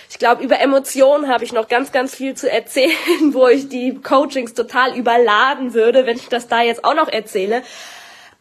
ich 0.09 0.19
glaube, 0.19 0.43
über 0.43 0.59
Emotionen 0.59 1.29
habe 1.29 1.45
ich 1.45 1.53
noch 1.53 1.69
ganz, 1.69 1.93
ganz 1.93 2.13
viel 2.13 2.35
zu 2.35 2.51
erzählen, 2.51 2.93
wo 3.33 3.47
ich 3.47 3.69
die 3.69 3.95
Coachings 3.95 4.53
total 4.53 4.97
überladen 4.97 5.73
würde, 5.73 6.05
wenn 6.05 6.17
ich 6.17 6.27
das 6.27 6.49
da 6.49 6.61
jetzt 6.61 6.83
auch 6.83 6.95
noch 6.95 7.07
erzähle. 7.07 7.63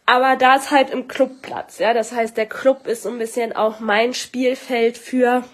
Aber 0.07 0.37
da 0.37 0.57
ist 0.57 0.71
halt 0.71 0.91
im 0.91 1.09
Club 1.09 1.43
Platz, 1.43 1.79
ja. 1.79 1.95
Das 1.95 2.13
heißt, 2.13 2.37
der 2.37 2.47
Club 2.47 2.87
ist 2.87 3.05
so 3.05 3.09
ein 3.09 3.19
bisschen 3.19 3.55
auch 3.55 3.81
mein 3.81 4.13
Spielfeld 4.15 4.99
für, 4.99 5.45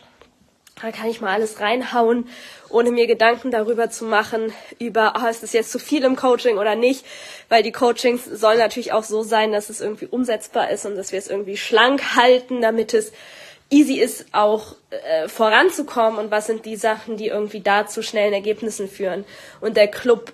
da 0.83 0.91
kann 0.91 1.09
ich 1.09 1.21
mal 1.21 1.33
alles 1.33 1.61
reinhauen 1.61 2.29
ohne 2.71 2.91
mir 2.91 3.07
Gedanken 3.07 3.51
darüber 3.51 3.91
zu 3.91 4.05
machen, 4.05 4.53
über, 4.79 5.15
oh, 5.21 5.29
ist 5.29 5.43
das 5.43 5.53
jetzt 5.53 5.73
zu 5.73 5.79
viel 5.79 6.05
im 6.05 6.17
Coaching 6.17 6.59
oder 6.59 6.75
nicht, 6.77 7.05
weil 7.49 7.63
die 7.63 7.73
Coachings 7.73 8.25
sollen 8.25 8.59
natürlich 8.59 8.93
auch 8.93 9.05
so 9.05 9.23
sein, 9.23 9.53
dass 9.53 9.71
es 9.71 9.81
irgendwie 9.81 10.07
umsetzbar 10.07 10.71
ist 10.71 10.87
und 10.87 10.97
dass 10.97 11.13
wir 11.13 11.19
es 11.19 11.29
irgendwie 11.29 11.57
schlank 11.57 12.17
halten, 12.17 12.61
damit 12.61 12.95
es 12.95 13.13
easy 13.71 14.01
ist, 14.01 14.27
auch 14.33 14.77
äh, 14.91 15.29
voranzukommen 15.29 16.19
und 16.19 16.31
was 16.31 16.47
sind 16.47 16.65
die 16.65 16.77
Sachen, 16.77 17.17
die 17.17 17.29
irgendwie 17.29 17.61
da 17.61 17.87
zu 17.87 18.03
schnellen 18.03 18.33
Ergebnissen 18.33 18.89
führen. 18.89 19.25
Und 19.61 19.77
der 19.77 19.89
Club 19.89 20.33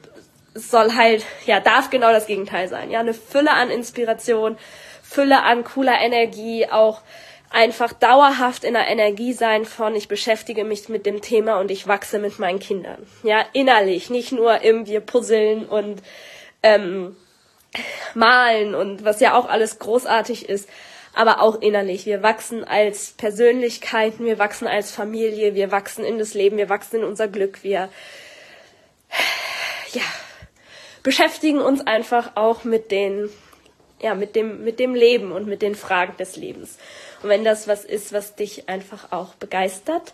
soll 0.56 0.94
halt, 0.94 1.24
ja, 1.44 1.60
darf 1.60 1.90
genau 1.90 2.12
das 2.12 2.26
Gegenteil 2.26 2.68
sein. 2.68 2.90
Ja, 2.90 3.00
eine 3.00 3.14
Fülle 3.14 3.52
an 3.52 3.70
Inspiration, 3.70 4.56
Fülle 5.02 5.42
an 5.42 5.64
cooler 5.64 6.00
Energie, 6.00 6.66
auch 6.68 7.02
einfach 7.50 7.92
dauerhaft 7.92 8.64
in 8.64 8.74
der 8.74 8.88
Energie 8.88 9.32
sein 9.32 9.64
von, 9.64 9.94
ich 9.94 10.08
beschäftige 10.08 10.64
mich 10.64 10.88
mit 10.88 11.06
dem 11.06 11.22
Thema 11.22 11.60
und 11.60 11.70
ich 11.70 11.86
wachse 11.86 12.18
mit 12.18 12.38
meinen 12.38 12.58
Kindern. 12.58 13.06
Ja, 13.22 13.44
innerlich, 13.52 14.10
nicht 14.10 14.32
nur 14.32 14.62
im 14.62 14.86
wir 14.86 15.00
puzzeln 15.00 15.66
und 15.66 16.02
ähm, 16.62 17.16
malen 18.14 18.74
und 18.74 19.04
was 19.04 19.20
ja 19.20 19.34
auch 19.34 19.48
alles 19.48 19.78
großartig 19.78 20.48
ist, 20.48 20.68
aber 21.14 21.40
auch 21.40 21.60
innerlich. 21.62 22.04
Wir 22.04 22.22
wachsen 22.22 22.64
als 22.64 23.12
Persönlichkeiten, 23.12 24.24
wir 24.24 24.38
wachsen 24.38 24.66
als 24.66 24.90
Familie, 24.90 25.54
wir 25.54 25.70
wachsen 25.70 26.04
in 26.04 26.18
das 26.18 26.34
Leben, 26.34 26.56
wir 26.56 26.68
wachsen 26.68 26.96
in 26.96 27.04
unser 27.04 27.28
Glück, 27.28 27.62
wir 27.62 27.88
ja, 29.92 30.02
beschäftigen 31.06 31.60
uns 31.60 31.86
einfach 31.86 32.32
auch 32.34 32.64
mit 32.64 32.90
den 32.90 33.30
ja, 34.00 34.16
mit 34.16 34.34
dem, 34.34 34.64
mit 34.64 34.80
dem 34.80 34.92
Leben 34.92 35.30
und 35.30 35.46
mit 35.46 35.62
den 35.62 35.76
Fragen 35.76 36.16
des 36.16 36.34
Lebens. 36.34 36.78
Und 37.22 37.28
wenn 37.28 37.44
das 37.44 37.68
was 37.68 37.84
ist, 37.84 38.12
was 38.12 38.34
dich 38.34 38.68
einfach 38.68 39.12
auch 39.12 39.34
begeistert, 39.34 40.12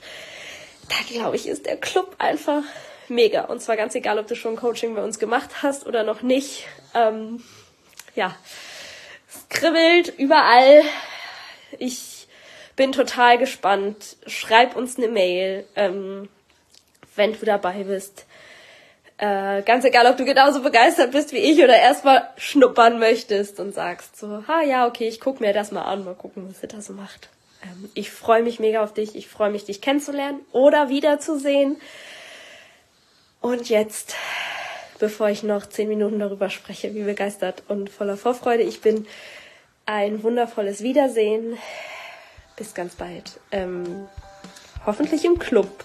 da 0.91 0.95
glaube 1.11 1.37
ich, 1.37 1.49
ist 1.49 1.65
der 1.65 1.79
Club 1.79 2.15
einfach 2.19 2.63
mega. 3.09 3.45
Und 3.45 3.63
zwar 3.63 3.79
ganz 3.79 3.95
egal, 3.95 4.19
ob 4.19 4.27
du 4.27 4.37
schon 4.37 4.55
Coaching 4.55 4.95
bei 4.95 5.03
uns 5.03 5.19
gemacht 5.19 5.63
hast 5.63 5.87
oder 5.87 6.05
noch 6.05 6.21
nicht. 6.21 6.67
Ähm, 6.95 7.43
ja, 8.15 8.37
es 9.31 9.49
kribbelt 9.49 10.13
überall. 10.19 10.83
Ich 11.79 12.29
bin 12.77 12.93
total 12.93 13.39
gespannt. 13.39 14.19
Schreib 14.27 14.77
uns 14.77 14.99
eine 14.99 15.09
Mail, 15.09 15.67
ähm, 15.75 16.29
wenn 17.17 17.33
du 17.33 17.47
dabei 17.47 17.85
bist. 17.85 18.27
Äh, 19.19 19.63
ganz 19.63 19.85
egal, 19.85 20.07
ob 20.07 20.17
du 20.17 20.25
genauso 20.25 20.63
begeistert 20.63 21.13
bist 21.13 21.33
wie 21.33 21.39
ich 21.39 21.63
oder 21.63 21.77
erstmal 21.77 22.29
schnuppern 22.37 22.99
möchtest 22.99 23.61
und 23.61 23.75
sagst 23.75 24.19
so, 24.19 24.45
ha 24.49 24.63
ja, 24.63 24.87
okay, 24.87 25.07
ich 25.07 25.21
guck 25.21 25.41
mir 25.41 25.53
das 25.53 25.71
mal 25.71 25.83
an, 25.83 26.05
mal 26.05 26.15
gucken, 26.15 26.49
was 26.49 26.61
sie 26.61 26.67
da 26.67 26.81
so 26.81 26.93
macht. 26.93 27.29
Ähm, 27.63 27.91
ich 27.95 28.11
freue 28.11 28.43
mich 28.43 28.59
mega 28.59 28.83
auf 28.83 28.93
dich, 28.95 29.15
ich 29.15 29.29
freue 29.29 29.51
mich, 29.51 29.65
dich 29.65 29.81
kennenzulernen 29.81 30.41
oder 30.53 30.89
wiederzusehen. 30.89 31.77
Und 33.41 33.69
jetzt, 33.69 34.15
bevor 34.99 35.29
ich 35.29 35.43
noch 35.43 35.67
zehn 35.67 35.89
Minuten 35.89 36.19
darüber 36.19 36.51
spreche, 36.51 36.95
wie 36.95 37.03
begeistert 37.03 37.63
und 37.69 37.91
voller 37.91 38.17
Vorfreude 38.17 38.63
ich 38.63 38.81
bin, 38.81 39.07
ein 39.87 40.23
wundervolles 40.23 40.83
Wiedersehen. 40.83 41.59
Bis 42.57 42.75
ganz 42.75 42.95
bald. 42.95 43.41
Ähm, 43.51 44.09
hoffentlich 44.87 45.25
im 45.25 45.39
Club. 45.39 45.85